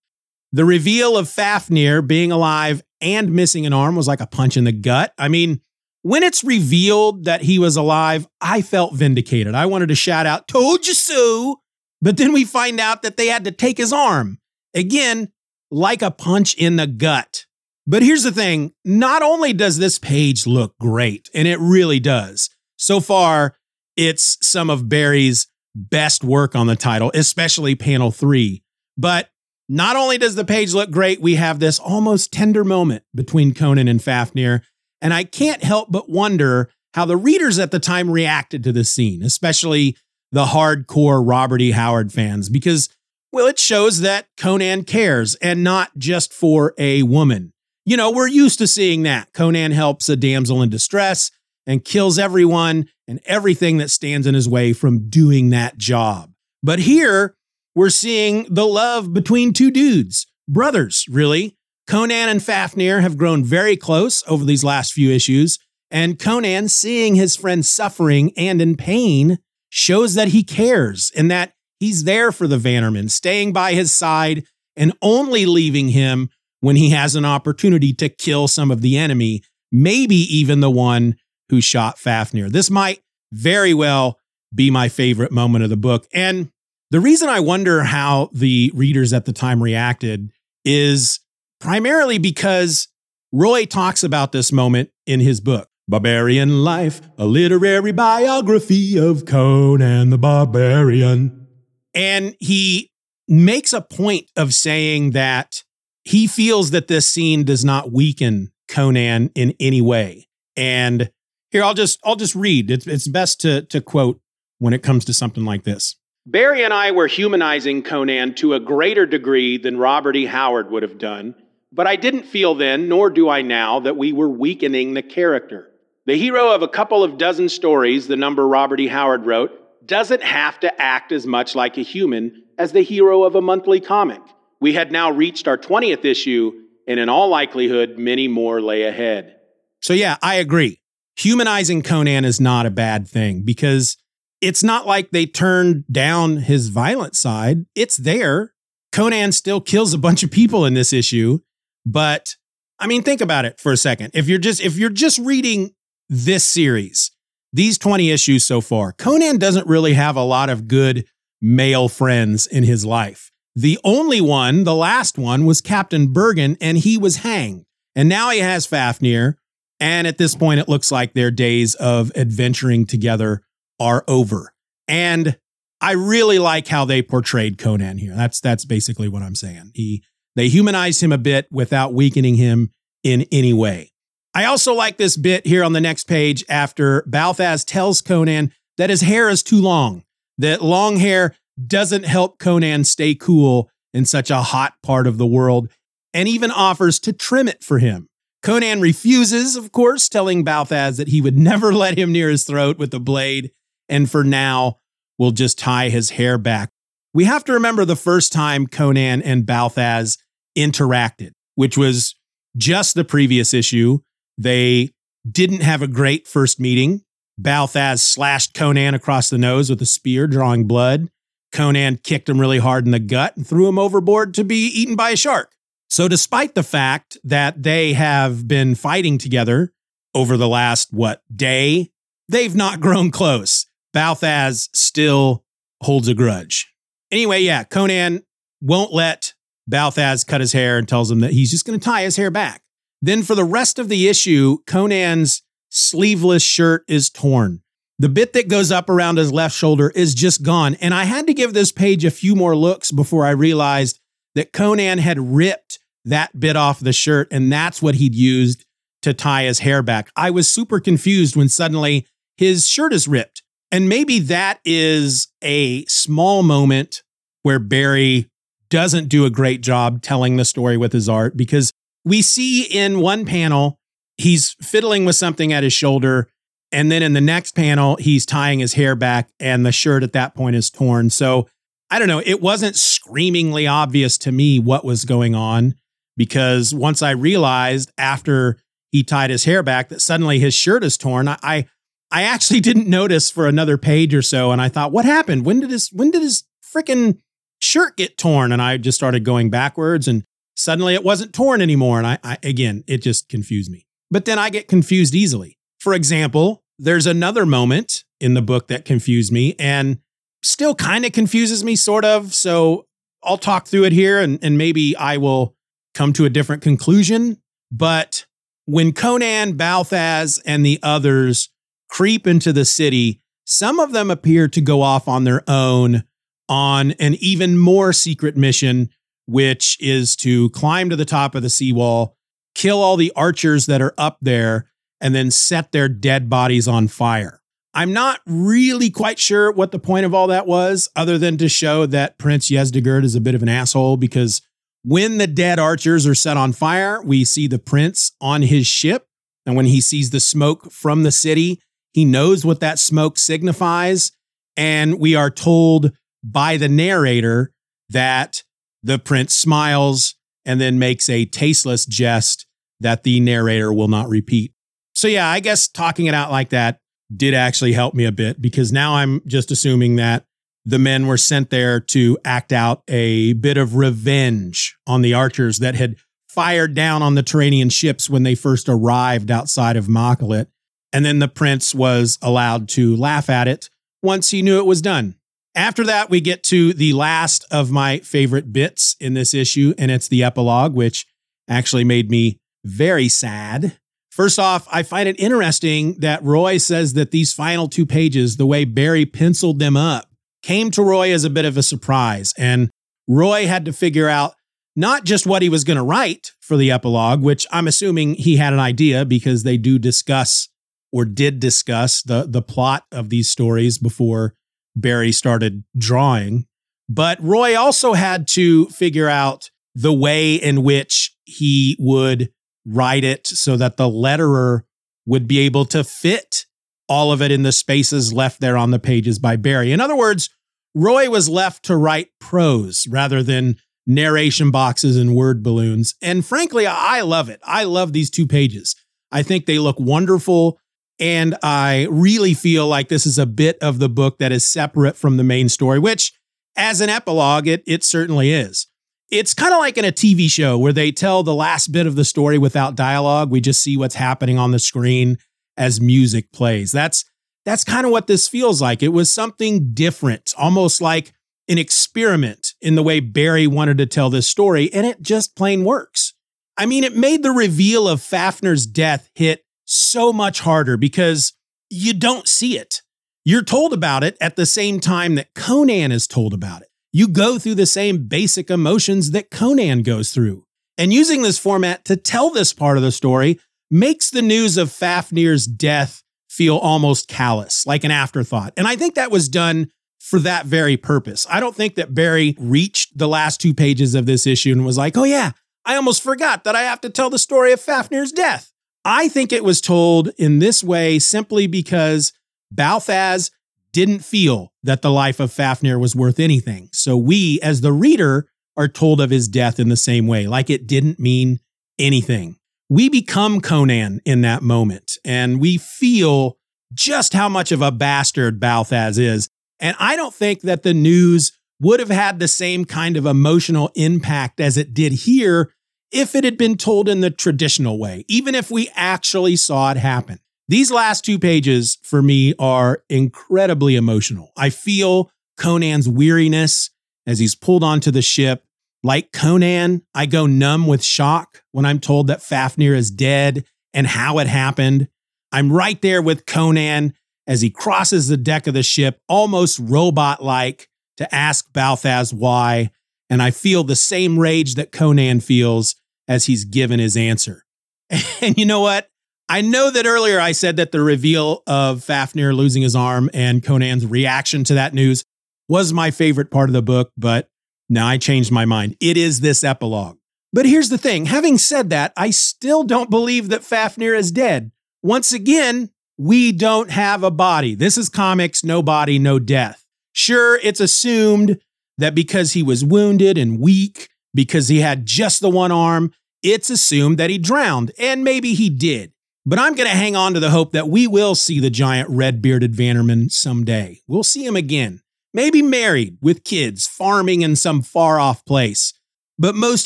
The 0.52 0.65
reveal 0.65 1.17
of 1.17 1.30
Fafnir 1.30 2.02
being 2.02 2.32
alive 2.32 2.82
and 3.02 3.32
missing 3.32 3.65
an 3.65 3.74
arm 3.74 3.95
was 3.95 4.08
like 4.08 4.21
a 4.21 4.28
punch 4.28 4.58
in 4.58 4.63
the 4.63 4.71
gut. 4.71 5.13
I 5.17 5.28
mean, 5.28 5.62
when 6.02 6.24
it's 6.24 6.43
revealed 6.43 7.26
that 7.26 7.41
he 7.41 7.60
was 7.60 7.76
alive, 7.76 8.28
I 8.39 8.62
felt 8.62 8.93
vindicated. 8.93 9.56
I 9.56 9.65
wanted 9.65 9.89
to 9.89 9.95
shout 9.95 10.26
out, 10.26 10.48
Told 10.48 10.88
you 10.88 10.93
so. 10.93 11.62
But 12.02 12.17
then 12.17 12.34
we 12.34 12.45
find 12.45 12.80
out 12.80 13.02
that 13.02 13.17
they 13.17 13.28
had 13.28 13.45
to 13.45 13.52
take 13.52 13.78
his 13.78 13.91
arm. 13.91 14.38
Again, 14.74 15.32
like 15.71 16.02
a 16.02 16.12
punch 16.12 16.54
in 16.56 16.76
the 16.76 16.88
gut. 16.88 17.45
But 17.88 18.04
here's 18.04 18.24
the 18.24 18.32
thing 18.32 18.74
not 18.84 19.21
only 19.21 19.54
does 19.54 19.78
this 19.78 20.00
page 20.00 20.45
look 20.45 20.78
great, 20.80 21.30
and 21.34 21.48
it 21.48 21.60
really 21.60 22.00
does, 22.00 22.50
so 22.78 23.00
far, 23.00 23.58
it's 23.95 24.38
some 24.41 24.69
of 24.69 24.89
Barry's 24.89 25.48
best 25.75 26.23
work 26.23 26.55
on 26.55 26.67
the 26.67 26.75
title, 26.75 27.11
especially 27.13 27.75
panel 27.75 28.09
three. 28.09 28.63
But 28.97 29.29
not 29.67 29.95
only 29.95 30.17
does 30.17 30.35
the 30.35 30.45
page 30.45 30.73
look 30.73 30.89
great, 30.89 31.21
we 31.21 31.35
have 31.35 31.59
this 31.59 31.79
almost 31.79 32.31
tender 32.31 32.63
moment 32.63 33.03
between 33.13 33.53
Conan 33.53 33.88
and 33.88 34.01
Fafnir. 34.01 34.63
And 35.01 35.13
I 35.13 35.23
can't 35.23 35.63
help 35.63 35.91
but 35.91 36.09
wonder 36.09 36.69
how 36.93 37.05
the 37.05 37.17
readers 37.17 37.59
at 37.59 37.71
the 37.71 37.79
time 37.79 38.09
reacted 38.09 38.63
to 38.63 38.71
this 38.71 38.89
scene, 38.91 39.21
especially 39.21 39.97
the 40.31 40.45
hardcore 40.45 41.21
Robert 41.27 41.61
E. 41.61 41.71
Howard 41.71 42.13
fans, 42.13 42.49
because, 42.49 42.89
well, 43.31 43.47
it 43.47 43.59
shows 43.59 43.99
that 44.01 44.27
Conan 44.38 44.83
cares 44.83 45.35
and 45.35 45.63
not 45.63 45.97
just 45.97 46.33
for 46.33 46.73
a 46.77 47.03
woman. 47.03 47.51
You 47.85 47.97
know, 47.97 48.11
we're 48.11 48.27
used 48.27 48.59
to 48.59 48.67
seeing 48.67 49.03
that. 49.03 49.33
Conan 49.33 49.71
helps 49.71 50.09
a 50.09 50.15
damsel 50.15 50.61
in 50.61 50.69
distress 50.69 51.31
and 51.67 51.83
kills 51.83 52.17
everyone 52.17 52.88
and 53.08 53.20
everything 53.26 53.78
that 53.78 53.91
stands 53.91 54.28
in 54.28 54.36
his 54.36 54.50
way 54.50 54.74
from 54.74 55.10
doing 55.10 55.50
that 55.50 55.78
job. 55.78 56.32
But 56.63 56.80
here, 56.80 57.36
we're 57.76 57.89
seeing 57.89 58.48
the 58.50 58.65
love 58.65 59.13
between 59.13 59.54
two 59.54 59.72
dudes, 59.72 60.26
brothers, 60.48 61.06
really. 61.10 61.58
Conan 61.88 62.30
and 62.30 62.41
Fafnir 62.41 63.02
have 63.02 63.18
grown 63.18 63.44
very 63.44 63.78
close 63.78 64.24
over 64.28 64.44
these 64.44 64.63
last 64.63 64.94
few 64.94 65.12
issues, 65.12 65.60
and 65.91 66.18
Conan, 66.18 66.68
seeing 66.68 67.15
his 67.15 67.36
friend 67.36 67.63
suffering 67.63 68.32
and 68.36 68.62
in 68.62 68.76
pain, 68.76 69.38
shows 69.70 70.15
that 70.15 70.30
he 70.30 70.44
cares 70.44 71.12
and 71.15 71.30
that 71.30 71.54
he's 71.80 72.06
there 72.06 72.32
for 72.32 72.48
the 72.48 72.58
Vanirman, 72.58 73.10
staying 73.10 73.54
by 73.54 73.74
his 73.74 73.94
side 73.94 74.46
and 74.76 74.94
only 75.02 75.46
leaving 75.46 75.89
him 75.89 76.30
when 76.62 76.76
he 76.76 76.89
has 76.89 77.15
an 77.15 77.26
opportunity 77.26 77.94
to 77.94 78.10
kill 78.10 78.48
some 78.48 78.72
of 78.72 78.82
the 78.82 78.98
enemy, 78.98 79.44
maybe 79.72 80.15
even 80.15 80.62
the 80.62 80.72
one 80.72 81.15
who 81.49 81.62
shot 81.62 81.99
Fafnir. 81.99 82.49
This 82.49 82.69
might 82.69 83.01
very 83.31 83.73
well 83.73 84.19
be 84.53 84.71
my 84.71 84.89
favorite 84.89 85.31
moment 85.31 85.63
of 85.63 85.69
the 85.69 85.77
book. 85.77 86.08
And 86.13 86.49
the 86.91 86.99
reason 86.99 87.29
I 87.29 87.39
wonder 87.39 87.84
how 87.84 88.29
the 88.34 88.71
readers 88.73 89.12
at 89.13 89.25
the 89.25 89.34
time 89.34 89.62
reacted 89.62 90.31
is 90.63 91.19
primarily 91.60 92.17
because 92.17 92.88
Roy 93.31 93.65
talks 93.65 94.03
about 94.03 94.31
this 94.31 94.51
moment 94.51 94.91
in 95.05 95.19
his 95.19 95.41
book, 95.41 95.67
Barbarian 95.88 96.63
Life, 96.63 97.01
a 97.17 97.25
literary 97.25 97.91
biography 97.91 98.97
of 98.97 99.25
Conan 99.25 100.10
the 100.10 100.17
Barbarian. 100.17 101.47
And 101.93 102.36
he 102.39 102.91
makes 103.27 103.73
a 103.73 103.81
point 103.81 104.29
of 104.36 104.53
saying 104.53 105.12
that 105.12 105.63
he 106.03 106.27
feels 106.27 106.71
that 106.71 106.88
this 106.88 107.08
scene 107.08 107.43
does 107.43 107.65
not 107.65 107.91
weaken 107.91 108.51
Conan 108.67 109.31
in 109.36 109.53
any 109.60 109.81
way. 109.81 110.27
And 110.55 111.12
here 111.56 111.63
I'll 111.63 111.74
just 111.74 112.00
I'll 112.04 112.18
just 112.18 112.36
read. 112.36 112.70
It's 112.70 112.86
it's 112.86 113.08
best 113.08 113.39
to 113.41 113.62
to 113.63 113.80
quote 113.80 114.20
when 114.60 114.74
it 114.74 114.84
comes 114.84 115.06
to 115.06 115.13
something 115.13 115.46
like 115.46 115.63
this. 115.63 115.96
Barry 116.26 116.65
and 116.65 116.74
I 116.74 116.91
were 116.91 117.08
humanizing 117.08 117.82
Conan 117.82 118.36
to 118.36 118.56
a 118.56 118.60
greater 118.60 119.06
degree 119.06 119.58
than 119.58 119.78
Robert 119.78 120.18
E. 120.18 120.26
Howard 120.26 120.70
would 120.70 120.84
have 120.84 120.98
done, 120.98 121.34
but 121.72 121.88
I 121.88 121.96
didn't 121.96 122.24
feel 122.24 122.56
then, 122.56 122.89
nor 122.89 123.10
do 123.10 123.30
I 123.30 123.41
now, 123.41 123.80
that 123.80 123.96
we 123.96 124.12
were 124.12 124.28
weakening 124.28 124.96
the 124.96 125.02
character. 125.02 125.72
The 126.06 126.18
hero 126.18 126.52
of 126.52 126.62
a 126.62 126.68
couple 126.68 127.04
of 127.04 127.18
dozen 127.18 127.48
stories, 127.48 128.08
the 128.08 128.18
number 128.18 128.46
Robert 128.46 128.82
E. 128.82 128.88
Howard 128.88 129.26
wrote, 129.26 129.52
doesn't 129.88 130.24
have 130.24 130.60
to 130.60 130.82
act 130.82 131.13
as 131.13 131.26
much 131.26 131.56
like 131.56 131.78
a 131.78 131.84
human 131.84 132.44
as 132.58 132.74
the 132.74 132.82
hero 132.82 133.24
of 133.24 133.36
a 133.36 133.41
monthly 133.41 133.80
comic. 133.80 134.22
We 134.60 134.74
had 134.74 134.91
now 134.91 135.12
reached 135.12 135.48
our 135.48 135.58
20th 135.58 136.04
issue, 136.04 136.52
and 136.86 137.00
in 137.00 137.08
all 137.08 137.30
likelihood, 137.30 137.98
many 137.98 138.28
more 138.28 138.62
lay 138.62 138.84
ahead. 138.84 139.36
So, 139.82 139.94
yeah, 139.94 140.18
I 140.22 140.36
agree. 140.36 140.82
Humanizing 141.17 141.82
Conan 141.82 142.25
is 142.25 142.41
not 142.41 142.65
a 142.65 142.71
bad 142.71 143.08
thing 143.08 143.43
because 143.43 143.97
it's 144.41 144.63
not 144.63 144.86
like 144.86 145.12
they 145.12 145.25
turned 145.25 145.86
down 145.91 146.38
his 146.38 146.69
violent 146.69 147.15
side. 147.15 147.65
It's 147.73 147.97
there. 147.97 148.54
Conan 148.91 149.32
still 149.32 149.62
kills 149.62 149.93
a 149.93 149.97
bunch 149.97 150.23
of 150.23 150.32
people 150.32 150.65
in 150.65 150.73
this 150.73 150.93
issue, 150.93 151.39
but 151.86 152.36
I 152.80 152.88
mean, 152.88 153.04
think 153.04 153.21
about 153.21 153.45
it 153.45 153.60
for 153.60 153.71
a 153.71 153.78
second. 153.78 154.12
If 154.13 154.28
you're 154.28 154.39
just 154.39 154.62
if 154.62 154.78
you're 154.78 154.89
just 154.89 155.19
reading 155.19 155.71
this 156.10 156.43
series, 156.43 157.12
these 157.54 157.78
20 157.78 158.12
issues 158.12 158.43
so 158.43 158.62
far, 158.62 158.91
Conan 158.91 159.38
doesn't 159.38 159.67
really 159.67 159.93
have 159.93 160.15
a 160.15 160.23
lot 160.23 160.49
of 160.49 160.67
good 160.67 161.06
male 161.41 161.88
friends 161.88 162.47
in 162.47 162.63
his 162.63 162.86
life. 162.86 163.32
The 163.56 163.80
only 163.86 164.19
one, 164.19 164.65
the 164.65 164.75
last 164.75 165.17
one, 165.17 165.45
was 165.45 165.62
Captain 165.62 166.12
Bergen, 166.12 166.58
and 166.60 166.78
he 166.78 166.97
was 166.97 167.17
hanged. 167.17 167.65
And 167.95 168.10
now 168.10 168.30
he 168.30 168.39
has 168.39 168.65
Fafnir. 168.65 169.38
And 169.79 170.07
at 170.07 170.17
this 170.17 170.35
point, 170.35 170.59
it 170.59 170.69
looks 170.69 170.91
like 170.91 171.13
their 171.13 171.31
days 171.31 171.75
of 171.75 172.11
adventuring 172.15 172.85
together 172.85 173.41
are 173.79 174.03
over. 174.07 174.53
And 174.88 175.38
I 175.81 175.93
really 175.93 176.39
like 176.39 176.67
how 176.67 176.85
they 176.85 177.01
portrayed 177.01 177.57
Conan 177.57 177.97
here. 177.97 178.15
That's 178.15 178.39
that's 178.39 178.65
basically 178.65 179.09
what 179.09 179.21
I'm 179.21 179.35
saying. 179.35 179.71
He 179.73 180.03
they 180.35 180.47
humanized 180.47 181.01
him 181.01 181.11
a 181.11 181.17
bit 181.17 181.47
without 181.51 181.93
weakening 181.93 182.35
him 182.35 182.69
in 183.03 183.25
any 183.31 183.53
way. 183.53 183.91
I 184.33 184.45
also 184.45 184.73
like 184.73 184.97
this 184.97 185.15
bit 185.15 185.47
here 185.47 185.63
on 185.63 185.73
the 185.73 185.81
next 185.81 186.05
page 186.05 186.43
after 186.49 187.03
Balthaz 187.03 187.65
tells 187.65 188.01
Conan 188.01 188.51
that 188.77 188.89
his 188.89 189.01
hair 189.01 189.29
is 189.29 189.41
too 189.41 189.61
long, 189.61 190.03
that 190.38 190.61
long 190.61 190.97
hair 190.97 191.35
doesn't 191.65 192.05
help 192.05 192.38
Conan 192.38 192.83
stay 192.83 193.15
cool 193.15 193.69
in 193.93 194.03
such 194.03 194.29
a 194.29 194.41
hot 194.41 194.73
part 194.83 195.07
of 195.07 195.17
the 195.17 195.25
world, 195.25 195.69
and 196.13 196.27
even 196.27 196.51
offers 196.51 196.99
to 196.99 197.13
trim 197.13 197.47
it 197.47 197.63
for 197.63 197.79
him. 197.79 198.09
Conan 198.45 198.79
refuses, 198.79 199.55
of 199.55 199.71
course, 199.71 200.08
telling 200.08 200.45
Balthaz 200.45 200.97
that 200.97 201.10
he 201.10 201.19
would 201.19 201.38
never 201.51 201.73
let 201.73 201.97
him 201.97 202.13
near 202.13 202.29
his 202.29 202.45
throat 202.45 202.77
with 202.77 202.93
a 202.93 202.99
blade 202.99 203.51
and 203.89 204.10
for 204.10 204.23
now, 204.23 204.79
we'll 205.17 205.31
just 205.31 205.60
tie 205.60 205.89
his 205.89 206.12
hair 206.12 206.38
back. 206.38 206.69
We 207.13 207.25
have 207.25 207.43
to 207.45 207.53
remember 207.53 207.86
the 207.86 207.95
first 207.95 208.34
time 208.34 208.67
Conan 208.67 209.21
and 209.21 209.45
Balthaz 209.45 210.17
interacted, 210.58 211.31
which 211.55 211.77
was 211.77 212.15
just 212.58 212.95
the 212.95 213.05
previous 213.05 213.53
issue. 213.53 213.99
They 214.38 214.91
didn't 215.29 215.62
have 215.62 215.81
a 215.81 215.88
great 215.88 216.27
first 216.27 216.60
meeting. 216.60 217.01
Balthaz 217.39 217.99
slashed 217.99 218.53
Conan 218.53 218.93
across 218.93 219.29
the 219.29 219.38
nose 219.38 219.69
with 219.69 219.81
a 219.81 219.86
spear, 219.86 220.27
drawing 220.27 220.65
blood. 220.65 221.10
Conan 221.51 221.97
kicked 221.97 222.27
him 222.27 222.39
really 222.39 222.60
hard 222.60 222.86
in 222.86 222.91
the 222.91 222.99
gut 222.99 223.38
and 223.38 223.47
threw 223.47 223.67
him 223.67 223.79
overboard 223.79 224.34
to 224.34 224.43
be 224.43 224.67
eaten 224.67 224.95
by 224.95 225.12
a 225.12 225.15
shark. 225.15 225.55
So, 225.95 226.10
despite 226.10 226.55
the 226.55 226.63
fact 226.63 227.17
that 227.23 227.63
they 227.63 227.93
have 227.93 228.49
been 228.49 228.75
fighting 228.75 229.17
together 229.17 229.71
over 230.13 230.36
the 230.36 230.49
last, 230.49 230.91
what, 230.91 231.21
day, 231.34 231.89
they've 232.27 232.53
not 232.53 232.81
grown 232.81 233.12
close. 233.12 233.67
Balthaz 233.95 234.67
still 234.75 235.45
holds 235.81 236.10
a 236.10 236.13
grudge. 236.13 236.69
Anyway, 237.12 237.43
yeah, 237.43 237.63
Conan 237.63 238.23
won't 238.60 238.91
let 238.91 239.36
Balthaz 239.71 240.27
cut 240.27 240.41
his 240.41 240.51
hair 240.51 240.77
and 240.77 240.86
tells 240.86 241.10
him 241.10 241.21
that 241.21 241.31
he's 241.31 241.51
just 241.51 241.63
going 241.63 241.79
to 241.79 241.86
tie 241.86 242.01
his 242.01 242.17
hair 242.17 242.29
back. 242.29 242.62
Then, 243.01 243.23
for 243.23 243.34
the 243.34 243.45
rest 243.45 243.79
of 243.79 243.88
the 243.88 244.10
issue, 244.10 244.58
Conan's 244.67 245.43
sleeveless 245.69 246.43
shirt 246.43 246.84
is 246.89 247.10
torn. 247.10 247.62
The 247.99 248.10
bit 248.10 248.34
that 248.34 248.49
goes 248.49 248.69
up 248.69 248.89
around 248.89 249.15
his 249.15 249.31
left 249.31 249.55
shoulder 249.55 249.93
is 249.95 250.13
just 250.13 250.43
gone. 250.43 250.75
And 250.81 250.93
I 250.93 251.05
had 251.05 251.25
to 251.27 251.34
give 251.34 251.53
this 251.53 251.71
page 251.71 252.03
a 252.03 252.12
few 252.12 252.36
more 252.36 252.53
looks 252.53 252.91
before 252.91 253.25
I 253.25 253.29
realized 253.29 254.01
that 254.36 254.51
Conan 254.51 254.99
had 254.99 255.36
ripped 255.36 255.64
that 256.06 256.39
bit 256.39 256.56
off 256.56 256.80
the 256.80 256.94
shirt, 256.94 257.28
and 257.32 257.52
that's 257.52 257.82
what 257.82 257.96
he'd 257.96 258.15
used 258.15 258.65
to 259.02 259.13
tie 259.13 259.44
his 259.44 259.60
hair 259.60 259.84
back. 259.84 260.10
I 260.15 260.32
was 260.32 260.50
super 260.50 260.80
confused 260.80 261.36
when 261.36 261.50
suddenly 261.50 262.08
his 262.38 262.68
shirt 262.68 262.94
is 262.94 263.08
ripped. 263.08 263.44
And 263.72 263.89
maybe 263.89 264.20
that 264.20 264.60
is 264.63 265.28
a 265.44 265.86
small 265.86 266.44
moment 266.44 267.04
where 267.44 267.60
Barry 267.60 268.30
doesn't 268.70 269.10
do 269.10 269.26
a 269.26 269.30
great 269.30 269.62
job 269.62 270.02
telling 270.02 270.38
the 270.38 270.46
story 270.46 270.78
with 270.78 270.94
his 270.94 271.08
art 271.10 271.38
because 271.38 271.72
we 272.04 272.22
see 272.22 272.63
in 272.63 273.00
one 273.00 273.26
panel, 273.26 273.78
he's 274.18 274.56
fiddling 274.62 275.06
with 275.06 275.15
something 275.15 275.54
at 275.54 275.63
his 275.63 275.74
shoulder. 275.74 276.30
And 276.72 276.91
then 276.91 277.04
in 277.04 277.13
the 277.13 277.22
next 277.22 277.56
panel, 277.56 277.96
he's 277.98 278.26
tying 278.26 278.60
his 278.60 278.74
hair 278.74 278.96
back 278.96 279.30
and 279.39 279.65
the 279.65 279.72
shirt 279.72 280.04
at 280.04 280.13
that 280.13 280.36
point 280.36 280.56
is 280.56 280.70
torn. 280.70 281.10
So 281.10 281.48
I 281.89 282.00
don't 282.00 282.08
know. 282.08 282.22
It 282.26 282.41
wasn't 282.41 282.76
screamingly 282.76 283.68
obvious 283.68 284.18
to 284.20 284.32
me 284.32 284.60
what 284.60 284.84
was 284.84 285.06
going 285.06 285.36
on 285.36 285.76
because 286.17 286.73
once 286.73 287.01
I 287.01 287.12
realized 287.12 287.91
after 287.97 288.58
he 288.91 289.04
tied 289.04 289.30
his 289.30 289.43
hair 289.43 289.63
back 289.63 289.89
that 289.89 290.01
suddenly 290.01 290.39
his 290.39 290.54
shirt 290.54 290.84
is 290.84 290.97
torn, 290.97 291.28
I, 291.28 291.65
I 292.12 292.23
actually 292.23 292.60
didn't 292.62 292.88
notice 292.88 293.30
for 293.30 293.47
another 293.47 293.78
page 293.78 294.13
or 294.13 294.21
so, 294.21 294.51
and 294.51 294.62
I 294.62 294.69
thought, 294.69 294.91
what 294.91 295.06
happened? 295.06 295.45
When 295.45 295.60
did 295.60 295.69
his 295.69 295.89
when 295.91 296.12
did 296.12 296.21
his 296.21 296.43
freaking 296.63 297.19
shirt 297.60 297.97
get 297.97 298.17
torn? 298.17 298.51
And 298.51 298.62
I 298.62 298.78
just 298.78 298.97
started 298.97 299.23
going 299.23 299.49
backwards, 299.49 300.08
and 300.08 300.23
suddenly 300.56 300.93
it 300.93 301.04
wasn't 301.04 301.34
torn 301.34 301.62
anymore. 301.62 301.97
And 301.97 302.08
I, 302.08 302.19
I 302.23 302.38
again, 302.43 302.84
it 302.88 303.01
just 303.01 303.30
confused 303.30 303.71
me. 303.71 303.86
But 304.12 304.25
then 304.25 304.39
I 304.39 304.49
get 304.49 304.67
confused 304.67 305.15
easily. 305.15 305.58
For 305.80 305.93
example, 305.93 306.63
there's 306.80 307.08
another 307.08 307.45
moment 307.45 308.04
in 308.19 308.34
the 308.34 308.41
book 308.41 308.67
that 308.67 308.86
confused 308.86 309.32
me, 309.32 309.56
and 309.60 309.99
still 310.43 310.75
kind 310.75 311.06
of 311.06 311.12
confuses 311.12 311.63
me, 311.63 311.75
sort 311.75 312.06
of. 312.06 312.34
So 312.34 312.86
I'll 313.23 313.38
talk 313.38 313.67
through 313.67 313.86
it 313.86 313.93
here, 313.93 314.19
and, 314.19 314.39
and 314.41 314.58
maybe 314.58 314.95
I 314.95 315.17
will 315.17 315.55
come 315.95 316.13
to 316.13 316.25
a 316.25 316.29
different 316.29 316.62
conclusion. 316.62 317.41
But 317.71 318.27
when 318.65 318.93
Conan, 318.93 319.58
Balthaz, 319.58 320.39
and 320.45 320.63
the 320.63 320.79
others 320.84 321.49
creep 321.89 322.27
into 322.27 322.53
the 322.53 322.65
city, 322.65 323.21
some 323.45 323.79
of 323.79 323.91
them 323.91 324.12
appear 324.12 324.47
to 324.49 324.62
go 324.62 324.84
off 324.84 325.08
on 325.08 325.23
their 325.23 325.43
own 325.47 326.03
on 326.47 326.91
an 326.93 327.15
even 327.15 327.58
more 327.58 327.91
secret 327.91 328.38
mission 328.38 328.89
which 329.27 329.77
is 329.81 330.15
to 330.17 330.49
climb 330.51 330.89
to 330.89 330.95
the 330.95 331.05
top 331.05 331.36
of 331.36 331.41
the 331.41 331.49
seawall, 331.49 332.15
kill 332.53 332.81
all 332.81 332.97
the 332.97 333.12
archers 333.15 333.65
that 333.65 333.81
are 333.81 333.93
up 333.97 334.17
there, 334.21 334.69
and 335.01 335.13
then 335.13 335.31
set 335.31 335.71
their 335.71 335.89
dead 335.89 336.29
bodies 336.29 336.67
on 336.67 336.88
fire. 336.88 337.41
I'm 337.73 337.91
not 337.91 338.21
really 338.25 338.89
quite 338.89 339.19
sure 339.19 339.51
what 339.51 339.71
the 339.71 339.79
point 339.79 340.05
of 340.05 340.13
all 340.13 340.27
that 340.27 340.47
was, 340.47 340.89
other 340.95 341.17
than 341.17 341.38
to 341.38 341.49
show 341.49 341.86
that 341.88 342.17
Prince 342.17 342.49
Yezdigerd 342.49 343.03
is 343.03 343.15
a 343.15 343.21
bit 343.21 343.36
of 343.36 343.41
an 343.43 343.49
asshole 343.49 343.97
because 343.97 344.41
when 344.86 345.17
the 345.17 345.26
dead 345.26 345.58
archers 345.58 346.06
are 346.06 346.13
set 346.13 346.38
on 346.38 346.54
fire, 346.54 347.02
we 347.02 347.26
see 347.26 347.48
the 347.48 347.58
prince 347.58 348.12
on 348.21 348.43
his 348.43 348.67
ship. 348.67 349.08
And 349.45 349.56
when 349.56 349.65
he 349.65 349.82
sees 349.82 350.12
the 350.12 350.19
smoke 350.19 350.71
from 350.71 351.02
the 351.02 351.12
city, 351.12 351.60
he 351.91 352.06
knows 352.06 352.45
what 352.45 352.60
that 352.60 352.78
smoke 352.78 353.17
signifies. 353.17 354.12
And 354.56 355.00
we 355.00 355.15
are 355.15 355.32
told 355.32 355.91
by 356.24 356.58
the 356.58 356.69
narrator 356.69 357.52
that 357.89 358.43
the 358.84 359.00
prince 359.00 359.36
smiles 359.36 360.15
and 360.45 360.62
then 360.62 360.78
makes 360.78 361.10
a 361.10 361.26
tasteless 361.26 361.88
jest 361.88 362.45
that 362.80 363.04
the 363.04 363.19
narrator 363.19 363.74
will 363.74 363.88
not 363.88 364.08
repeat. 364.08 364.54
So, 364.93 365.08
yeah, 365.08 365.28
I 365.28 365.39
guess 365.39 365.67
talking 365.67 366.06
it 366.06 366.13
out 366.13 366.30
like 366.30 366.50
that 366.50 366.80
did 367.15 367.34
actually 367.34 367.74
help 367.74 367.95
me 367.95 368.06
a 368.06 368.12
bit 368.12 368.39
because 368.39 368.71
now 368.71 368.95
I'm 368.95 369.21
just 369.26 369.50
assuming 369.50 369.95
that 369.95 370.26
the 370.65 370.80
men 370.80 371.08
were 371.08 371.17
sent 371.17 371.49
there 371.49 371.80
to 371.80 372.17
act 372.25 372.51
out 372.51 372.84
a 372.88 373.34
bit 373.34 373.58
of 373.58 373.75
revenge 373.75 374.78
on 374.88 375.01
the 375.01 375.13
archers 375.13 375.60
that 375.60 375.75
had 375.75 375.95
fired 376.28 376.73
down 376.73 377.01
on 377.01 377.15
the 377.15 377.23
Turanian 377.23 377.71
ships 377.71 378.10
when 378.10 378.23
they 378.23 378.36
first 378.36 378.67
arrived 378.67 379.32
outside 379.32 379.78
of 379.78 379.86
Makkalet. 379.86 380.47
And 380.91 381.06
then 381.06 381.19
the 381.19 381.28
prince 381.28 381.75
was 381.75 382.17
allowed 382.21 382.67
to 382.69 382.95
laugh 382.95 383.30
at 383.30 383.47
it 383.47 383.69
once 384.01 384.32
he 384.32 384.41
knew 384.41 384.58
it 384.58 384.65
was 384.65 384.82
done. 384.82 385.15
After 385.54 385.84
that, 385.86 386.10
we 386.10 386.19
get 386.19 386.43
to 386.45 386.73
the 386.73 386.93
last 386.93 387.45
of 387.51 387.71
my 387.71 387.99
favorite 387.99 388.51
bits 388.51 388.95
in 388.99 389.13
this 389.13 389.34
issue, 389.34 389.73
and 389.78 389.89
it's 389.89 390.10
the 390.10 390.23
epilogue, 390.23 390.73
which 390.73 391.06
actually 391.47 391.86
made 391.86 392.12
me 392.12 392.39
very 392.65 393.08
sad 393.08 393.78
First 394.15 394.39
off, 394.39 394.65
I 394.71 394.84
find 394.84 395.10
it 395.10 395.19
interesting 395.19 395.95
that 395.95 396.23
Roy 396.23 396.58
says 396.58 396.93
that 396.93 397.12
these 397.12 397.34
final 397.34 397.67
two 397.67 397.86
pages, 397.86 398.38
the 398.38 398.45
way 398.45 398.63
Barry 398.63 399.06
penciled 399.06 399.60
them 399.60 399.75
up, 399.75 400.08
came 400.45 400.69
to 400.69 400.84
Roy 400.84 401.12
as 401.12 401.23
a 401.23 401.29
bit 401.29 401.43
of 401.43 401.58
a 401.58 401.63
surprise. 401.63 402.31
And 402.38 402.69
Roy 403.08 403.47
had 403.47 403.65
to 403.65 403.73
figure 403.73 404.08
out 404.08 404.36
not 404.75 405.03
just 405.03 405.25
what 405.25 405.41
he 405.41 405.49
was 405.49 405.63
going 405.63 405.77
to 405.77 405.84
write 405.84 406.34
for 406.39 406.55
the 406.55 406.71
epilogue, 406.71 407.23
which 407.23 407.47
I'm 407.51 407.67
assuming 407.67 408.13
he 408.13 408.38
had 408.38 408.53
an 408.53 408.60
idea 408.60 409.05
because 409.05 409.41
they 409.41 409.58
do 409.58 409.79
discuss 409.79 410.49
or 410.91 411.03
did 411.03 411.39
discuss 411.39 412.03
the, 412.03 412.27
the 412.29 412.43
plot 412.43 412.84
of 412.91 413.10
these 413.10 413.27
stories 413.27 413.79
before 413.79 414.36
Barry 414.75 415.12
started 415.12 415.63
drawing. 415.75 416.45
But 416.88 417.17
Roy 417.23 417.58
also 417.58 417.93
had 417.93 418.27
to 418.29 418.67
figure 418.67 419.10
out 419.10 419.49
the 419.73 419.93
way 419.93 420.36
in 420.36 420.62
which 420.62 421.15
he 421.23 421.75
would 421.79 422.29
write 422.67 423.03
it 423.03 423.25
so 423.25 423.58
that 423.58 423.77
the 423.77 423.89
letterer 423.89 424.62
would 425.08 425.27
be 425.27 425.39
able 425.39 425.65
to 425.65 425.84
fit 425.84 426.45
all 426.88 427.12
of 427.12 427.21
it 427.21 427.32
in 427.32 427.43
the 427.43 427.52
spaces 427.52 428.13
left 428.13 428.39
there 428.41 428.58
on 428.58 428.71
the 428.71 428.80
pages 428.80 429.19
by 429.19 429.36
Barry. 429.36 429.71
In 429.71 429.80
other 429.82 429.95
words, 429.95 430.30
Roy 430.74 431.10
was 431.10 431.30
left 431.30 431.63
to 431.65 431.76
write 431.76 432.10
prose 432.19 432.88
rather 432.88 433.24
than 433.24 433.58
narration 433.88 434.52
boxes 434.52 434.98
and 434.98 435.15
word 435.15 435.43
balloons. 435.43 435.95
And 436.02 436.26
frankly, 436.26 436.67
I 436.67 437.02
love 437.02 437.30
it. 437.30 437.39
I 437.43 437.63
love 437.63 437.93
these 437.93 438.10
two 438.10 438.28
pages. 438.28 438.76
I 439.12 439.24
think 439.24 439.45
they 439.45 439.60
look 439.60 439.80
wonderful. 439.80 440.60
And 441.00 441.36
I 441.43 441.88
really 441.89 442.34
feel 442.34 442.67
like 442.67 442.89
this 442.89 443.06
is 443.06 443.17
a 443.17 443.26
bit 443.26 443.58
of 443.62 443.80
the 443.80 443.89
book 443.89 444.17
that 444.19 444.32
is 444.32 444.45
separate 444.45 444.95
from 444.95 445.17
the 445.17 445.24
main 445.24 445.50
story, 445.50 445.78
which, 445.78 446.13
as 446.56 446.82
an 446.82 446.89
epilogue, 446.89 447.48
it, 447.48 447.63
it 447.67 447.84
certainly 447.84 448.32
is 448.32 448.67
it's 449.12 449.34
kind 449.34 449.54
of 449.54 449.60
like 449.60 449.78
in 449.78 449.86
a 449.86 449.91
TV 449.91 450.30
show 450.30 450.58
where 450.58 450.74
they 450.74 450.91
tell 450.91 451.24
the 451.24 451.36
last 451.36 451.71
bit 451.71 451.88
of 451.88 451.95
the 451.95 452.06
story 452.06 452.38
without 452.38 452.76
dialogue. 452.76 453.30
We 453.30 453.39
just 453.39 453.62
see 453.62 453.78
what's 453.78 453.95
happening 453.95 454.38
on 454.38 454.52
the 454.52 454.60
screen 454.60 455.17
as 455.58 455.82
music 455.82 456.32
plays. 456.32 456.72
That's 456.72 457.06
that's 457.46 457.63
kind 457.63 457.86
of 457.86 457.91
what 457.91 458.08
this 458.08 458.28
feels 458.28 458.62
like. 458.62 458.82
It 458.82 458.89
was 458.89 459.12
something 459.12 459.72
different, 459.74 460.34
almost 460.38 460.82
like 460.82 461.13
an 461.48 461.60
experiment 461.60 462.54
in 462.60 462.74
the 462.74 462.82
way 462.82 463.00
Barry 463.00 463.46
wanted 463.46 463.78
to 463.78 463.86
tell 463.86 464.10
this 464.10 464.26
story, 464.26 464.74
and 464.74 464.86
it 464.86 465.02
just 465.02 465.36
plain 465.36 465.63
works. 465.63 466.13
I 466.58 466.65
mean, 466.65 466.84
it 466.84 466.96
made 466.96 467.22
the 467.22 467.32
reveal 467.32 467.88
of 467.88 468.02
Fafnir's 468.02 468.65
death 468.65 469.10
hit 469.13 469.44
so 469.65 470.12
much 470.12 470.39
harder 470.39 470.78
because 470.78 471.34
you 471.70 471.94
don't 471.94 472.28
see 472.28 472.58
it. 472.58 472.82
You're 473.24 473.44
told 473.44 473.74
about 473.74 474.04
it 474.04 474.18
at 474.22 474.36
the 474.36 474.46
same 474.46 474.80
time 474.80 475.15
that 475.15 475.34
Conan 475.36 475.91
is 475.91 476.08
told 476.08 476.34
about 476.34 476.62
it 476.62 476.70
you 476.96 477.10
go 477.10 477.38
through 477.38 477.56
the 477.56 477.65
same 477.65 478.08
basic 478.08 478.50
emotions 478.50 479.12
that 479.12 479.30
Conan 479.30 479.84
goes 479.84 480.12
through. 480.12 480.46
And 480.78 480.94
using 480.94 481.24
this 481.24 481.38
format 481.38 481.84
to 481.86 481.98
tell 481.98 482.30
this 482.30 482.54
part 482.54 482.78
of 482.78 482.84
the 482.84 482.91
story 482.94 483.38
makes 483.69 484.10
the 484.10 484.21
news 484.21 484.58
of 484.58 484.69
Fafnir's 484.69 485.45
death 485.45 486.04
feel 486.30 486.58
almost 486.58 487.08
callous, 487.08 487.65
like 487.65 487.84
an 487.84 487.91
afterthought. 487.91 488.54
And 488.58 488.67
I 488.67 488.75
think 488.75 488.95
that 488.95 489.12
was 489.12 489.30
done 489.30 489.71
for 489.99 490.19
that 490.19 490.45
very 490.45 490.78
purpose. 490.78 491.25
I 491.30 491.39
don't 491.39 491.56
think 491.56 491.75
that 491.75 491.93
Barry 491.93 492.36
reached 492.38 492.97
the 492.97 493.08
last 493.08 493.41
two 493.41 493.54
pages 493.54 493.95
of 493.95 494.06
this 494.06 494.28
issue 494.28 494.51
and 494.51 494.65
was 494.65 494.78
like, 494.78 494.97
oh, 494.97 495.04
yeah, 495.04 495.32
I 495.65 495.75
almost 495.75 496.04
forgot 496.04 496.43
that 496.43 496.56
I 496.56 496.62
have 496.62 496.82
to 496.82 496.89
tell 496.89 497.10
the 497.10 497.17
story 497.17 497.51
of 497.51 497.62
Fafnir's 497.62 498.12
death. 498.12 498.51
I 498.84 499.08
think 499.08 499.34
it 499.34 499.43
was 499.43 499.62
told 499.62 500.10
in 500.17 500.38
this 500.39 500.63
way 500.63 500.99
simply 500.99 501.47
because 501.47 502.13
Balthaz 502.54 503.32
didn't 503.71 504.06
feel 504.06 504.54
that 504.63 504.84
the 504.84 504.91
life 504.91 505.19
of 505.19 505.34
Fafnir 505.34 505.80
was 505.80 505.95
worth 505.95 506.19
anything. 506.19 506.69
So 506.71 506.95
we, 506.95 507.39
as 507.41 507.62
the 507.62 507.73
reader, 507.73 508.28
are 508.56 508.67
told 508.67 509.01
of 509.01 509.10
his 509.10 509.28
death 509.28 509.60
in 509.60 509.69
the 509.69 509.75
same 509.75 510.08
way, 510.08 510.28
like 510.28 510.49
it 510.49 510.67
didn't 510.67 510.99
mean 510.99 511.39
anything. 511.80 512.38
We 512.69 512.89
become 512.89 513.41
Conan 513.41 514.01
in 514.06 514.21
that 514.21 514.41
moment, 514.41 514.97
and 515.06 515.39
we 515.39 515.58
feel 515.58 516.38
just 516.73 517.13
how 517.13 517.30
much 517.30 517.51
of 517.51 517.62
a 517.62 517.71
bastard 517.71 518.39
Balthaz 518.39 518.97
is. 518.97 519.30
And 519.60 519.75
I 519.80 519.95
don't 519.95 520.13
think 520.13 520.41
that 520.41 520.63
the 520.63 520.73
news 520.73 521.32
would 521.62 521.80
have 521.80 521.89
had 521.89 522.19
the 522.19 522.28
same 522.28 522.65
kind 522.65 522.97
of 522.97 523.06
emotional 523.06 523.71
impact 523.75 524.39
as 524.39 524.58
it 524.58 524.73
did 524.73 524.91
here 524.91 525.51
if 525.91 526.15
it 526.15 526.23
had 526.23 526.38
been 526.38 526.58
told 526.58 526.89
in 526.89 527.01
the 527.01 527.12
traditional 527.12 527.80
way, 527.80 528.04
even 528.08 528.36
if 528.36 528.51
we 528.51 528.69
actually 528.75 529.36
saw 529.36 529.71
it 529.71 529.78
happen. 529.78 530.19
These 530.47 530.71
last 530.71 531.06
two 531.06 531.17
pages 531.17 531.78
for 531.84 532.01
me 532.01 532.34
are 532.38 532.84
incredibly 532.89 533.75
emotional. 533.75 534.32
I 534.36 534.49
feel 534.49 535.10
Conan's 535.38 535.88
weariness 535.88 536.69
as 537.08 537.19
he's 537.19 537.36
pulled 537.36 537.63
onto 537.63 537.91
the 537.91 538.01
ship. 538.01 538.43
Like 538.86 539.12
Conan, 539.12 539.82
I 539.95 540.06
go 540.06 540.28
numb 540.28 540.67
with 540.67 540.84
shock 540.84 541.41
when 541.52 541.65
I'm 541.65 541.80
told 541.80 542.06
that 542.06 542.21
Fafnir 542.21 542.76
is 542.76 542.91
dead 542.91 543.43
and 543.74 543.88
how 543.88 544.19
it 544.19 544.28
happened. 544.28 544.89
I'm 545.32 545.52
right 545.52 545.82
there 545.82 546.04
with 546.04 546.28
Conan 546.28 546.93
as 547.26 547.41
he 547.41 547.50
crosses 547.50 548.10
the 548.10 548.15
deck 548.15 548.45
of 548.45 548.54
the 548.54 548.62
ship, 548.62 549.00
almost 549.10 549.58
robot 549.58 550.24
like, 550.24 550.69
to 550.98 551.15
ask 551.15 551.52
Balthaz 551.52 552.13
why. 552.13 552.69
And 553.10 553.24
I 553.24 553.32
feel 553.32 553.63
the 553.63 553.76
same 553.76 554.19
rage 554.19 554.54
that 554.54 554.71
Conan 554.71 555.19
feels 555.19 555.78
as 556.08 556.26
he's 556.28 556.45
given 556.45 556.80
his 556.80 556.95
answer. 556.95 557.43
And 558.21 558.38
you 558.38 558.45
know 558.45 558.62
what? 558.62 558.88
I 559.28 559.41
know 559.41 559.71
that 559.71 559.88
earlier 559.88 560.19
I 560.19 560.32
said 560.32 560.58
that 560.58 560.71
the 560.71 560.82
reveal 560.82 561.41
of 561.48 561.84
Fafnir 561.84 562.36
losing 562.36 562.62
his 562.62 562.76
arm 562.76 563.10
and 563.15 563.41
Conan's 563.41 563.88
reaction 563.88 564.43
to 564.43 564.54
that 564.54 564.76
news 564.76 565.04
was 565.50 565.74
my 565.74 565.89
favorite 565.89 566.30
part 566.30 566.50
of 566.50 566.54
the 566.54 566.62
book, 566.62 566.91
but 566.95 567.30
now 567.69 567.88
I 567.88 567.97
changed 567.97 568.32
my 568.32 568.45
mind. 568.45 568.75
It 568.80 568.97
is 568.97 569.19
this 569.19 569.43
epilogue. 569.43 569.97
But 570.34 570.45
here's 570.45 570.69
the 570.69 570.78
thing 570.78 571.06
having 571.06 571.38
said 571.38 571.69
that, 571.69 571.93
I 571.95 572.10
still 572.10 572.63
don't 572.63 572.89
believe 572.89 573.30
that 573.30 573.43
Fafnir 573.43 573.95
is 573.95 574.12
dead. 574.12 574.51
Once 574.84 575.13
again, 575.13 575.69
we 575.97 576.32
don't 576.32 576.69
have 576.71 577.04
a 577.04 577.12
body. 577.12 577.56
This 577.56 577.78
is 577.78 577.89
comics, 577.89 578.43
no 578.43 578.62
body, 578.62 578.99
no 578.99 579.17
death. 579.17 579.65
Sure, 579.93 580.38
it's 580.43 580.60
assumed 580.60 581.39
that 581.78 581.95
because 581.95 582.34
he 582.34 582.43
was 582.43 582.65
wounded 582.65 583.17
and 583.17 583.39
weak, 583.39 583.89
because 584.13 584.47
he 584.49 584.60
had 584.60 584.86
just 584.86 585.21
the 585.21 585.30
one 585.30 585.51
arm, 585.51 585.91
it's 586.21 586.49
assumed 586.49 586.97
that 586.97 587.10
he 587.10 587.17
drowned, 587.17 587.71
and 587.80 588.04
maybe 588.04 588.34
he 588.34 588.49
did. 588.49 588.91
But 589.25 589.39
I'm 589.39 589.56
going 589.56 589.69
to 589.69 589.75
hang 589.75 589.95
on 589.95 590.13
to 590.13 590.19
the 590.19 590.30
hope 590.30 590.51
that 590.51 590.69
we 590.69 590.86
will 590.86 591.15
see 591.15 591.39
the 591.39 591.49
giant 591.49 591.89
red 591.89 592.21
bearded 592.21 592.54
Vanirman 592.54 593.10
someday. 593.10 593.80
We'll 593.88 594.04
see 594.04 594.25
him 594.25 594.36
again. 594.36 594.82
Maybe 595.15 595.41
married 595.41 595.97
with 596.01 596.25
kids, 596.25 596.67
farming 596.67 597.21
in 597.21 597.38
some 597.38 597.62
far 597.62 598.01
off 598.01 598.25
place. 598.25 598.73
But 599.17 599.34
most 599.34 599.65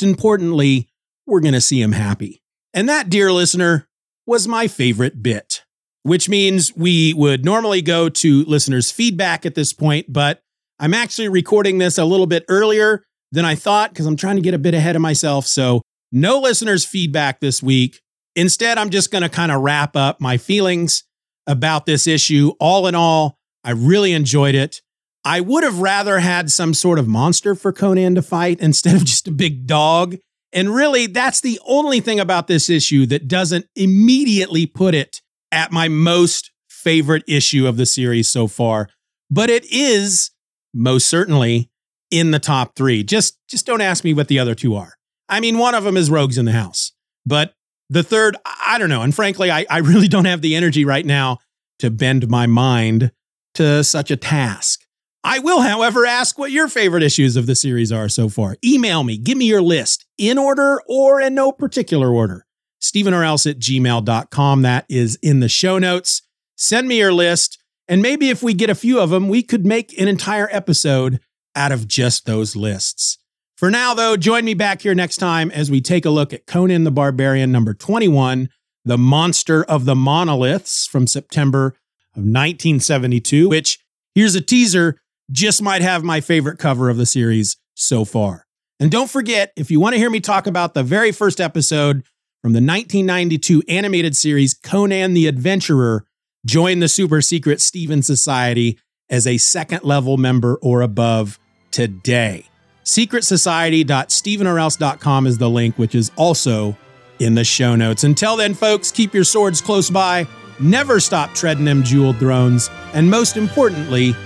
importantly, 0.00 0.88
we're 1.26 1.40
going 1.40 1.54
to 1.54 1.60
see 1.60 1.82
him 1.82 1.90
happy. 1.90 2.40
And 2.72 2.88
that, 2.88 3.10
dear 3.10 3.32
listener, 3.32 3.88
was 4.28 4.46
my 4.46 4.68
favorite 4.68 5.24
bit, 5.24 5.64
which 6.04 6.28
means 6.28 6.76
we 6.76 7.12
would 7.14 7.44
normally 7.44 7.82
go 7.82 8.08
to 8.08 8.44
listeners' 8.44 8.92
feedback 8.92 9.44
at 9.44 9.56
this 9.56 9.72
point, 9.72 10.12
but 10.12 10.40
I'm 10.78 10.94
actually 10.94 11.26
recording 11.26 11.78
this 11.78 11.98
a 11.98 12.04
little 12.04 12.28
bit 12.28 12.44
earlier 12.48 13.02
than 13.32 13.44
I 13.44 13.56
thought 13.56 13.90
because 13.90 14.06
I'm 14.06 14.14
trying 14.14 14.36
to 14.36 14.42
get 14.42 14.54
a 14.54 14.58
bit 14.58 14.74
ahead 14.74 14.94
of 14.94 15.02
myself. 15.02 15.48
So, 15.48 15.82
no 16.12 16.38
listeners' 16.38 16.84
feedback 16.84 17.40
this 17.40 17.60
week. 17.60 18.00
Instead, 18.36 18.78
I'm 18.78 18.90
just 18.90 19.10
going 19.10 19.22
to 19.22 19.28
kind 19.28 19.50
of 19.50 19.62
wrap 19.62 19.96
up 19.96 20.20
my 20.20 20.36
feelings 20.36 21.02
about 21.48 21.86
this 21.86 22.06
issue. 22.06 22.52
All 22.60 22.86
in 22.86 22.94
all, 22.94 23.36
I 23.64 23.72
really 23.72 24.12
enjoyed 24.12 24.54
it. 24.54 24.80
I 25.24 25.40
would 25.40 25.64
have 25.64 25.80
rather 25.80 26.18
had 26.20 26.50
some 26.50 26.74
sort 26.74 26.98
of 26.98 27.06
monster 27.06 27.54
for 27.54 27.72
Conan 27.72 28.14
to 28.14 28.22
fight 28.22 28.60
instead 28.60 28.96
of 28.96 29.04
just 29.04 29.28
a 29.28 29.32
big 29.32 29.66
dog. 29.66 30.16
And 30.52 30.74
really, 30.74 31.06
that's 31.06 31.40
the 31.40 31.60
only 31.64 32.00
thing 32.00 32.18
about 32.18 32.48
this 32.48 32.68
issue 32.68 33.06
that 33.06 33.28
doesn't 33.28 33.66
immediately 33.76 34.66
put 34.66 34.94
it 34.94 35.20
at 35.52 35.70
my 35.70 35.88
most 35.88 36.50
favorite 36.68 37.22
issue 37.28 37.66
of 37.66 37.76
the 37.76 37.86
series 37.86 38.28
so 38.28 38.46
far. 38.46 38.88
But 39.30 39.50
it 39.50 39.64
is 39.70 40.32
most 40.74 41.06
certainly 41.06 41.70
in 42.10 42.32
the 42.32 42.40
top 42.40 42.74
three. 42.74 43.04
Just, 43.04 43.38
just 43.48 43.66
don't 43.66 43.80
ask 43.80 44.02
me 44.02 44.12
what 44.12 44.28
the 44.28 44.38
other 44.38 44.54
two 44.54 44.74
are. 44.74 44.94
I 45.28 45.38
mean, 45.38 45.58
one 45.58 45.74
of 45.76 45.84
them 45.84 45.96
is 45.96 46.10
Rogues 46.10 46.38
in 46.38 46.46
the 46.46 46.52
House, 46.52 46.92
but 47.24 47.54
the 47.88 48.02
third, 48.02 48.36
I 48.44 48.78
don't 48.78 48.88
know. 48.88 49.02
And 49.02 49.14
frankly, 49.14 49.50
I, 49.50 49.66
I 49.70 49.78
really 49.78 50.08
don't 50.08 50.24
have 50.24 50.40
the 50.40 50.56
energy 50.56 50.84
right 50.84 51.06
now 51.06 51.38
to 51.78 51.90
bend 51.90 52.28
my 52.28 52.46
mind 52.46 53.12
to 53.54 53.84
such 53.84 54.10
a 54.10 54.16
task. 54.16 54.84
I 55.22 55.38
will, 55.38 55.60
however, 55.60 56.06
ask 56.06 56.38
what 56.38 56.50
your 56.50 56.68
favorite 56.68 57.02
issues 57.02 57.36
of 57.36 57.46
the 57.46 57.54
series 57.54 57.92
are 57.92 58.08
so 58.08 58.28
far. 58.28 58.56
Email 58.64 59.04
me, 59.04 59.18
give 59.18 59.36
me 59.36 59.44
your 59.44 59.60
list 59.60 60.06
in 60.16 60.38
order 60.38 60.80
or 60.88 61.20
in 61.20 61.34
no 61.34 61.52
particular 61.52 62.10
order. 62.10 62.46
Steeven 62.78 63.12
or 63.12 63.22
else 63.22 63.46
at 63.46 63.58
gmail.com. 63.58 64.62
That 64.62 64.86
is 64.88 65.18
in 65.22 65.40
the 65.40 65.48
show 65.48 65.78
notes. 65.78 66.22
Send 66.56 66.88
me 66.88 66.98
your 66.98 67.12
list. 67.12 67.58
And 67.86 68.00
maybe 68.00 68.30
if 68.30 68.42
we 68.42 68.54
get 68.54 68.70
a 68.70 68.74
few 68.74 68.98
of 68.98 69.10
them, 69.10 69.28
we 69.28 69.42
could 69.42 69.66
make 69.66 69.98
an 70.00 70.08
entire 70.08 70.48
episode 70.50 71.20
out 71.54 71.72
of 71.72 71.86
just 71.86 72.24
those 72.24 72.56
lists. 72.56 73.18
For 73.56 73.70
now, 73.70 73.92
though, 73.92 74.16
join 74.16 74.46
me 74.46 74.54
back 74.54 74.80
here 74.80 74.94
next 74.94 75.18
time 75.18 75.50
as 75.50 75.70
we 75.70 75.82
take 75.82 76.06
a 76.06 76.10
look 76.10 76.32
at 76.32 76.46
Conan 76.46 76.84
the 76.84 76.90
Barbarian 76.90 77.52
number 77.52 77.74
21, 77.74 78.48
The 78.86 78.96
Monster 78.96 79.64
of 79.64 79.84
the 79.84 79.94
Monoliths 79.94 80.86
from 80.86 81.06
September 81.06 81.66
of 82.14 82.22
1972, 82.22 83.50
which 83.50 83.78
here's 84.14 84.34
a 84.34 84.40
teaser 84.40 84.98
just 85.30 85.62
might 85.62 85.82
have 85.82 86.02
my 86.02 86.20
favorite 86.20 86.58
cover 86.58 86.90
of 86.90 86.96
the 86.96 87.06
series 87.06 87.56
so 87.74 88.04
far. 88.04 88.46
And 88.78 88.90
don't 88.90 89.10
forget, 89.10 89.52
if 89.56 89.70
you 89.70 89.80
want 89.80 89.94
to 89.94 89.98
hear 89.98 90.10
me 90.10 90.20
talk 90.20 90.46
about 90.46 90.74
the 90.74 90.82
very 90.82 91.12
first 91.12 91.40
episode 91.40 92.04
from 92.42 92.52
the 92.52 92.58
1992 92.58 93.62
animated 93.68 94.16
series 94.16 94.54
Conan 94.54 95.14
the 95.14 95.26
Adventurer, 95.26 96.04
join 96.46 96.78
the 96.78 96.88
super 96.88 97.20
secret 97.20 97.60
Steeven 97.60 98.02
Society 98.02 98.78
as 99.10 99.26
a 99.26 99.36
second 99.36 99.84
level 99.84 100.16
member 100.16 100.58
or 100.62 100.80
above 100.80 101.38
today. 101.70 102.46
Secretsociety.steevenorelse.com 102.84 105.26
is 105.26 105.36
the 105.38 105.50
link, 105.50 105.78
which 105.78 105.94
is 105.94 106.10
also 106.16 106.76
in 107.18 107.34
the 107.34 107.44
show 107.44 107.76
notes. 107.76 108.04
Until 108.04 108.36
then, 108.36 108.54
folks, 108.54 108.90
keep 108.90 109.12
your 109.12 109.24
swords 109.24 109.60
close 109.60 109.90
by, 109.90 110.26
never 110.58 110.98
stop 111.00 111.34
treading 111.34 111.66
them 111.66 111.82
jeweled 111.82 112.18
thrones, 112.18 112.70
and 112.94 113.10
most 113.10 113.36
importantly, 113.36 114.16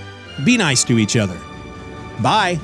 be 0.43 0.57
nice 0.57 0.83
to 0.85 0.99
each 0.99 1.15
other. 1.15 1.39
Bye. 2.21 2.59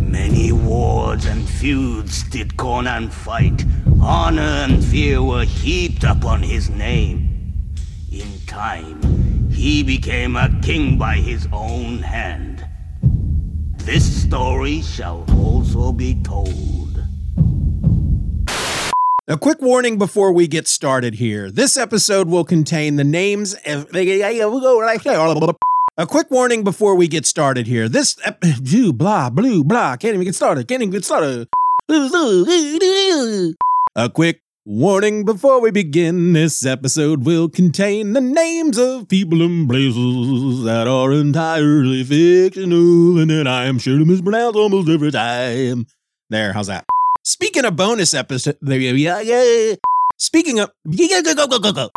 Many 0.00 0.52
wars 0.52 1.26
and 1.26 1.48
feuds 1.48 2.24
did 2.24 2.56
Conan 2.56 3.10
fight. 3.10 3.64
Honor 4.00 4.40
and 4.40 4.84
fear 4.84 5.22
were 5.22 5.44
heaped 5.44 6.04
upon 6.04 6.42
his 6.42 6.70
name. 6.70 7.52
In 8.10 8.40
time, 8.46 9.50
he 9.50 9.82
became 9.82 10.36
a 10.36 10.48
king 10.62 10.96
by 10.98 11.16
his 11.16 11.46
own 11.52 11.98
hand. 11.98 12.57
This 13.88 14.24
story 14.24 14.82
shall 14.82 15.24
also 15.34 15.92
be 15.92 16.16
told. 16.22 17.02
A 19.26 19.38
quick 19.40 19.62
warning 19.62 19.96
before 19.96 20.30
we 20.30 20.46
get 20.46 20.68
started 20.68 21.14
here. 21.14 21.50
This 21.50 21.78
episode 21.78 22.28
will 22.28 22.44
contain 22.44 22.96
the 22.96 23.04
names 23.04 23.54
of. 23.64 23.88
A 25.96 26.06
quick 26.06 26.30
warning 26.30 26.64
before 26.64 26.96
we 26.96 27.08
get 27.08 27.24
started 27.24 27.66
here. 27.66 27.88
This. 27.88 28.18
Ep- 28.26 28.44
blah, 28.92 29.30
blue, 29.30 29.64
blah. 29.64 29.96
Can't 29.96 30.12
even 30.12 30.26
get 30.26 30.34
started. 30.34 30.68
Can't 30.68 30.82
even 30.82 30.92
get 30.92 31.06
started. 31.06 31.48
A 33.96 34.10
quick 34.10 34.42
warning 34.68 35.24
before 35.24 35.62
we 35.62 35.70
begin. 35.70 36.34
This 36.34 36.66
episode 36.66 37.24
will 37.24 37.48
contain 37.48 38.12
the 38.12 38.20
names 38.20 38.76
of 38.76 39.08
people 39.08 39.40
and 39.40 39.66
places 39.66 40.62
that 40.64 40.86
are 40.86 41.10
entirely 41.10 42.04
fictional 42.04 43.18
and 43.18 43.30
that 43.30 43.48
I 43.48 43.64
am 43.64 43.78
sure 43.78 43.98
to 43.98 44.04
mispronounce 44.04 44.56
almost 44.56 44.90
every 44.90 45.10
time. 45.10 45.86
There, 46.28 46.52
how's 46.52 46.66
that? 46.66 46.84
Speaking 47.24 47.64
of 47.64 47.76
bonus 47.76 48.12
episode, 48.12 48.58
yeah, 48.60 49.20
yeah. 49.20 49.74
Speaking 50.18 50.60
of, 50.60 50.70
go 50.84 51.22
go 51.34 51.46
go 51.46 51.58
go 51.58 51.72
go. 51.72 51.90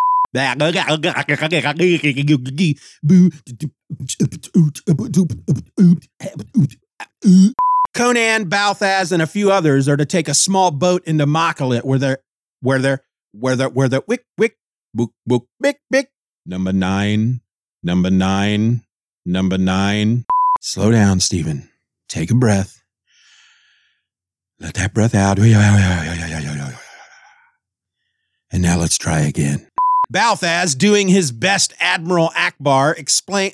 Conan, 7.93 8.49
Balthaz, 8.49 9.11
and 9.11 9.21
a 9.21 9.27
few 9.27 9.51
others 9.51 9.89
are 9.89 9.97
to 9.97 10.05
take 10.05 10.29
a 10.29 10.33
small 10.33 10.71
boat 10.71 11.03
into 11.05 11.25
Makkalet 11.25 11.83
where 11.83 11.99
they're 11.99 12.19
where 12.61 12.79
they're 12.79 13.03
where 13.33 13.55
they're 13.55 13.69
where 13.69 13.89
they're 13.89 14.03
wick 14.07 14.25
wick 14.37 14.57
book 14.93 15.11
book 15.25 15.47
bick 15.59 15.79
bick 15.89 16.09
number 16.45 16.73
nine 16.73 17.41
number 17.83 18.09
nine 18.09 18.83
number 19.25 19.57
nine. 19.57 20.25
Slow 20.61 20.91
down, 20.91 21.19
Steeven. 21.19 21.69
Take 22.07 22.31
a 22.31 22.35
breath. 22.35 22.83
Let 24.59 24.75
that 24.75 24.93
breath 24.93 25.15
out. 25.15 25.39
And 28.53 28.61
now 28.61 28.77
let's 28.77 28.97
try 28.97 29.21
again. 29.21 29.67
Balthaz, 30.13 30.77
doing 30.77 31.07
his 31.07 31.31
best 31.31 31.73
Admiral 31.79 32.29
Ackbar, 32.35 32.97
explain. 32.97 33.53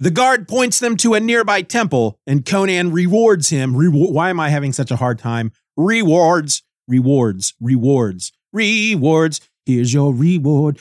The 0.00 0.10
guard 0.12 0.48
points 0.48 0.80
them 0.80 0.96
to 0.98 1.14
a 1.14 1.20
nearby 1.20 1.62
temple, 1.62 2.18
and 2.26 2.44
Conan 2.44 2.90
rewards 2.90 3.50
him. 3.50 3.74
Why 3.74 4.30
am 4.30 4.40
I 4.40 4.48
having 4.48 4.72
such 4.72 4.90
a 4.90 4.96
hard 4.96 5.18
time? 5.18 5.52
Rewards, 5.76 6.62
rewards, 6.88 7.54
rewards, 7.60 8.32
rewards. 8.52 9.40
Here's 9.66 9.94
your 9.94 10.12
reward. 10.14 10.78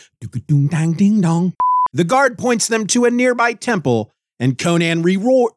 Ding 0.47 0.67
ding 0.67 1.21
dong. 1.21 1.53
The 1.93 2.03
guard 2.03 2.37
points 2.37 2.67
them 2.67 2.87
to 2.87 3.05
a 3.05 3.11
nearby 3.11 3.53
temple, 3.53 4.11
and 4.39 4.57
Conan 4.57 5.03
reward. 5.03 5.53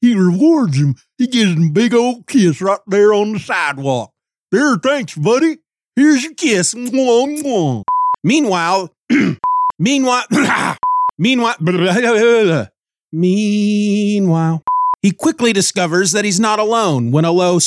He 0.00 0.14
rewards 0.14 0.78
him. 0.78 0.94
He 1.16 1.26
gives 1.26 1.52
him 1.52 1.68
a 1.68 1.72
big 1.72 1.94
old 1.94 2.26
kiss 2.26 2.60
right 2.60 2.78
there 2.86 3.12
on 3.12 3.32
the 3.32 3.38
sidewalk. 3.38 4.12
There, 4.52 4.76
thanks, 4.76 5.14
buddy. 5.14 5.58
Here's 5.96 6.22
your 6.22 6.34
kiss. 6.34 6.74
Meanwhile, 6.74 7.84
meanwhile, 8.24 8.90
meanwhile, 11.18 11.56
meanwhile, 13.12 14.62
he 15.02 15.10
quickly 15.10 15.52
discovers 15.52 16.12
that 16.12 16.24
he's 16.24 16.38
not 16.38 16.58
alone 16.58 17.10
when 17.10 17.24
a 17.24 17.32
low, 17.32 17.58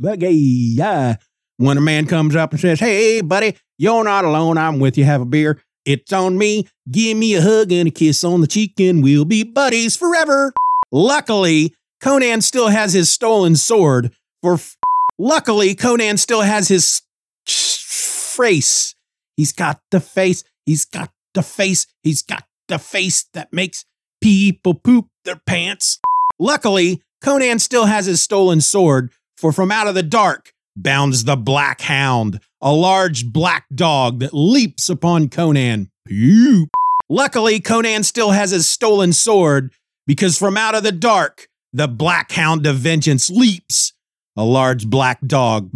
s- 0.00 0.32
yeah, 0.76 1.16
when 1.58 1.76
a 1.76 1.80
man 1.80 2.06
comes 2.06 2.34
up 2.36 2.52
and 2.52 2.60
says, 2.60 2.80
"Hey, 2.80 3.20
buddy, 3.20 3.56
you're 3.78 4.04
not 4.04 4.24
alone. 4.24 4.58
I'm 4.58 4.78
with 4.78 4.96
you. 4.98 5.04
Have 5.04 5.20
a 5.20 5.26
beer. 5.26 5.60
It's 5.84 6.12
on 6.12 6.36
me. 6.38 6.66
Give 6.90 7.16
me 7.16 7.34
a 7.34 7.40
hug 7.42 7.72
and 7.72 7.88
a 7.88 7.90
kiss 7.90 8.22
on 8.24 8.40
the 8.40 8.46
cheek, 8.46 8.78
and 8.80 9.02
we'll 9.02 9.24
be 9.24 9.42
buddies 9.42 9.96
forever." 9.96 10.52
Luckily, 10.92 11.74
Conan 12.02 12.40
still 12.40 12.68
has 12.68 12.92
his 12.92 13.10
stolen 13.12 13.56
sword. 13.56 14.12
For 14.42 14.54
f- 14.54 14.76
luckily, 15.18 15.74
Conan 15.74 16.16
still 16.16 16.40
has 16.42 16.68
his 16.68 17.02
face. 17.46 18.94
He's 19.36 19.52
got 19.52 19.80
the 19.90 20.00
face. 20.00 20.44
He's 20.66 20.84
got 20.84 21.10
the 21.34 21.42
face. 21.42 21.86
He's 22.02 22.22
got 22.22 22.44
the 22.68 22.78
face 22.78 23.26
that 23.34 23.52
makes 23.52 23.84
people 24.20 24.74
poop 24.74 25.06
their 25.24 25.40
pants. 25.46 25.98
Luckily, 26.38 27.02
Conan 27.22 27.58
still 27.58 27.86
has 27.86 28.06
his 28.06 28.20
stolen 28.22 28.60
sword, 28.60 29.10
for 29.40 29.52
from 29.52 29.72
out 29.72 29.86
of 29.88 29.94
the 29.94 30.02
dark 30.02 30.52
bounds 30.76 31.24
the 31.24 31.36
Black 31.36 31.80
Hound, 31.80 32.40
a 32.60 32.72
large 32.72 33.32
black 33.32 33.64
dog 33.74 34.20
that 34.20 34.34
leaps 34.34 34.88
upon 34.88 35.28
Conan. 35.28 35.90
Poop. 36.06 36.68
Luckily, 37.08 37.58
Conan 37.58 38.04
still 38.04 38.30
has 38.30 38.50
his 38.50 38.68
stolen 38.68 39.12
sword, 39.12 39.72
because 40.06 40.38
from 40.38 40.56
out 40.56 40.74
of 40.74 40.82
the 40.82 40.92
dark, 40.92 41.48
the 41.72 41.88
Black 41.88 42.32
Hound 42.32 42.66
of 42.66 42.76
Vengeance 42.76 43.30
leaps, 43.30 43.92
a 44.36 44.44
large 44.44 44.86
black 44.86 45.20
dog. 45.26 45.70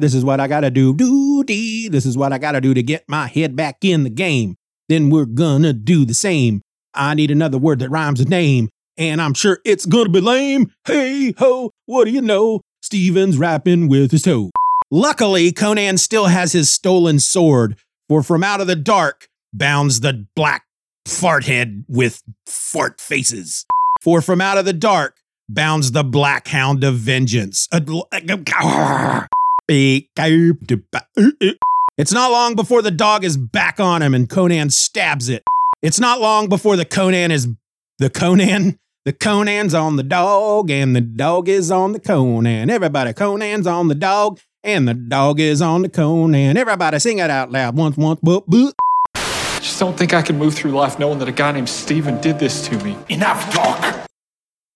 This 0.00 0.14
is 0.14 0.24
what 0.24 0.40
I 0.40 0.48
gotta 0.48 0.70
do. 0.70 0.94
This 1.88 2.04
is 2.06 2.16
what 2.16 2.32
I 2.32 2.38
gotta 2.38 2.60
do 2.60 2.74
to 2.74 2.82
get 2.82 3.04
my 3.08 3.26
head 3.26 3.54
back 3.54 3.84
in 3.84 4.02
the 4.02 4.10
game. 4.10 4.56
Then 4.90 5.08
we're 5.08 5.24
gonna 5.24 5.72
do 5.72 6.04
the 6.04 6.14
same. 6.14 6.62
I 6.94 7.14
need 7.14 7.30
another 7.30 7.58
word 7.58 7.78
that 7.78 7.90
rhymes 7.90 8.18
with 8.18 8.28
name, 8.28 8.70
and 8.98 9.22
I'm 9.22 9.34
sure 9.34 9.60
it's 9.64 9.86
gonna 9.86 10.08
be 10.08 10.20
lame. 10.20 10.72
Hey 10.84 11.32
ho, 11.38 11.70
what 11.86 12.06
do 12.06 12.10
you 12.10 12.20
know? 12.20 12.62
Steeven's 12.82 13.38
rapping 13.38 13.86
with 13.88 14.10
his 14.10 14.22
toe. 14.22 14.50
Luckily, 14.90 15.52
Conan 15.52 15.96
still 15.96 16.26
has 16.26 16.50
his 16.50 16.72
stolen 16.72 17.20
sword, 17.20 17.76
For 18.08 18.24
from 18.24 18.42
out 18.42 18.60
of 18.60 18.66
the 18.66 18.74
dark 18.74 19.28
bounds 19.52 20.00
the 20.00 20.26
black 20.34 20.64
fart 21.06 21.44
head 21.44 21.84
with 21.88 22.20
fart 22.48 23.00
faces. 23.00 23.64
For 24.02 24.20
from 24.20 24.40
out 24.40 24.58
of 24.58 24.64
the 24.64 24.72
dark 24.72 25.18
bounds 25.48 25.92
the 25.92 26.02
black 26.02 26.48
hound 26.48 26.82
of 26.82 26.96
vengeance. 26.96 27.68
It's 32.00 32.12
not 32.14 32.32
long 32.32 32.54
before 32.54 32.80
the 32.80 32.90
dog 32.90 33.24
is 33.24 33.36
back 33.36 33.78
on 33.78 34.00
him 34.00 34.14
and 34.14 34.26
Conan 34.26 34.70
stabs 34.70 35.28
it. 35.28 35.44
It's 35.82 36.00
not 36.00 36.18
long 36.18 36.48
before 36.48 36.74
the 36.74 36.86
Conan 36.86 37.30
is 37.30 37.46
the 37.98 38.08
Conan. 38.08 38.78
The 39.04 39.12
Conan's 39.12 39.74
on 39.74 39.96
the 39.96 40.02
dog 40.02 40.70
and 40.70 40.96
the 40.96 41.02
dog 41.02 41.50
is 41.50 41.70
on 41.70 41.92
the 41.92 42.00
Conan. 42.00 42.70
Everybody, 42.70 43.12
Conan's 43.12 43.66
on 43.66 43.88
the 43.88 43.94
dog 43.94 44.40
and 44.64 44.88
the 44.88 44.94
dog 44.94 45.40
is 45.40 45.60
on 45.60 45.82
the 45.82 45.90
Conan. 45.90 46.56
Everybody 46.56 46.98
sing 47.00 47.18
it 47.18 47.28
out 47.28 47.52
loud 47.52 47.76
once, 47.76 47.98
once, 47.98 48.18
boop, 48.20 48.46
boop. 48.46 48.72
I 49.14 49.58
just 49.60 49.78
don't 49.78 49.94
think 49.94 50.14
I 50.14 50.22
can 50.22 50.38
move 50.38 50.54
through 50.54 50.70
life 50.70 50.98
knowing 50.98 51.18
that 51.18 51.28
a 51.28 51.32
guy 51.32 51.52
named 51.52 51.68
Steeven 51.68 52.18
did 52.22 52.38
this 52.38 52.66
to 52.68 52.82
me. 52.82 52.96
Enough 53.10 53.52
talk. 53.52 53.99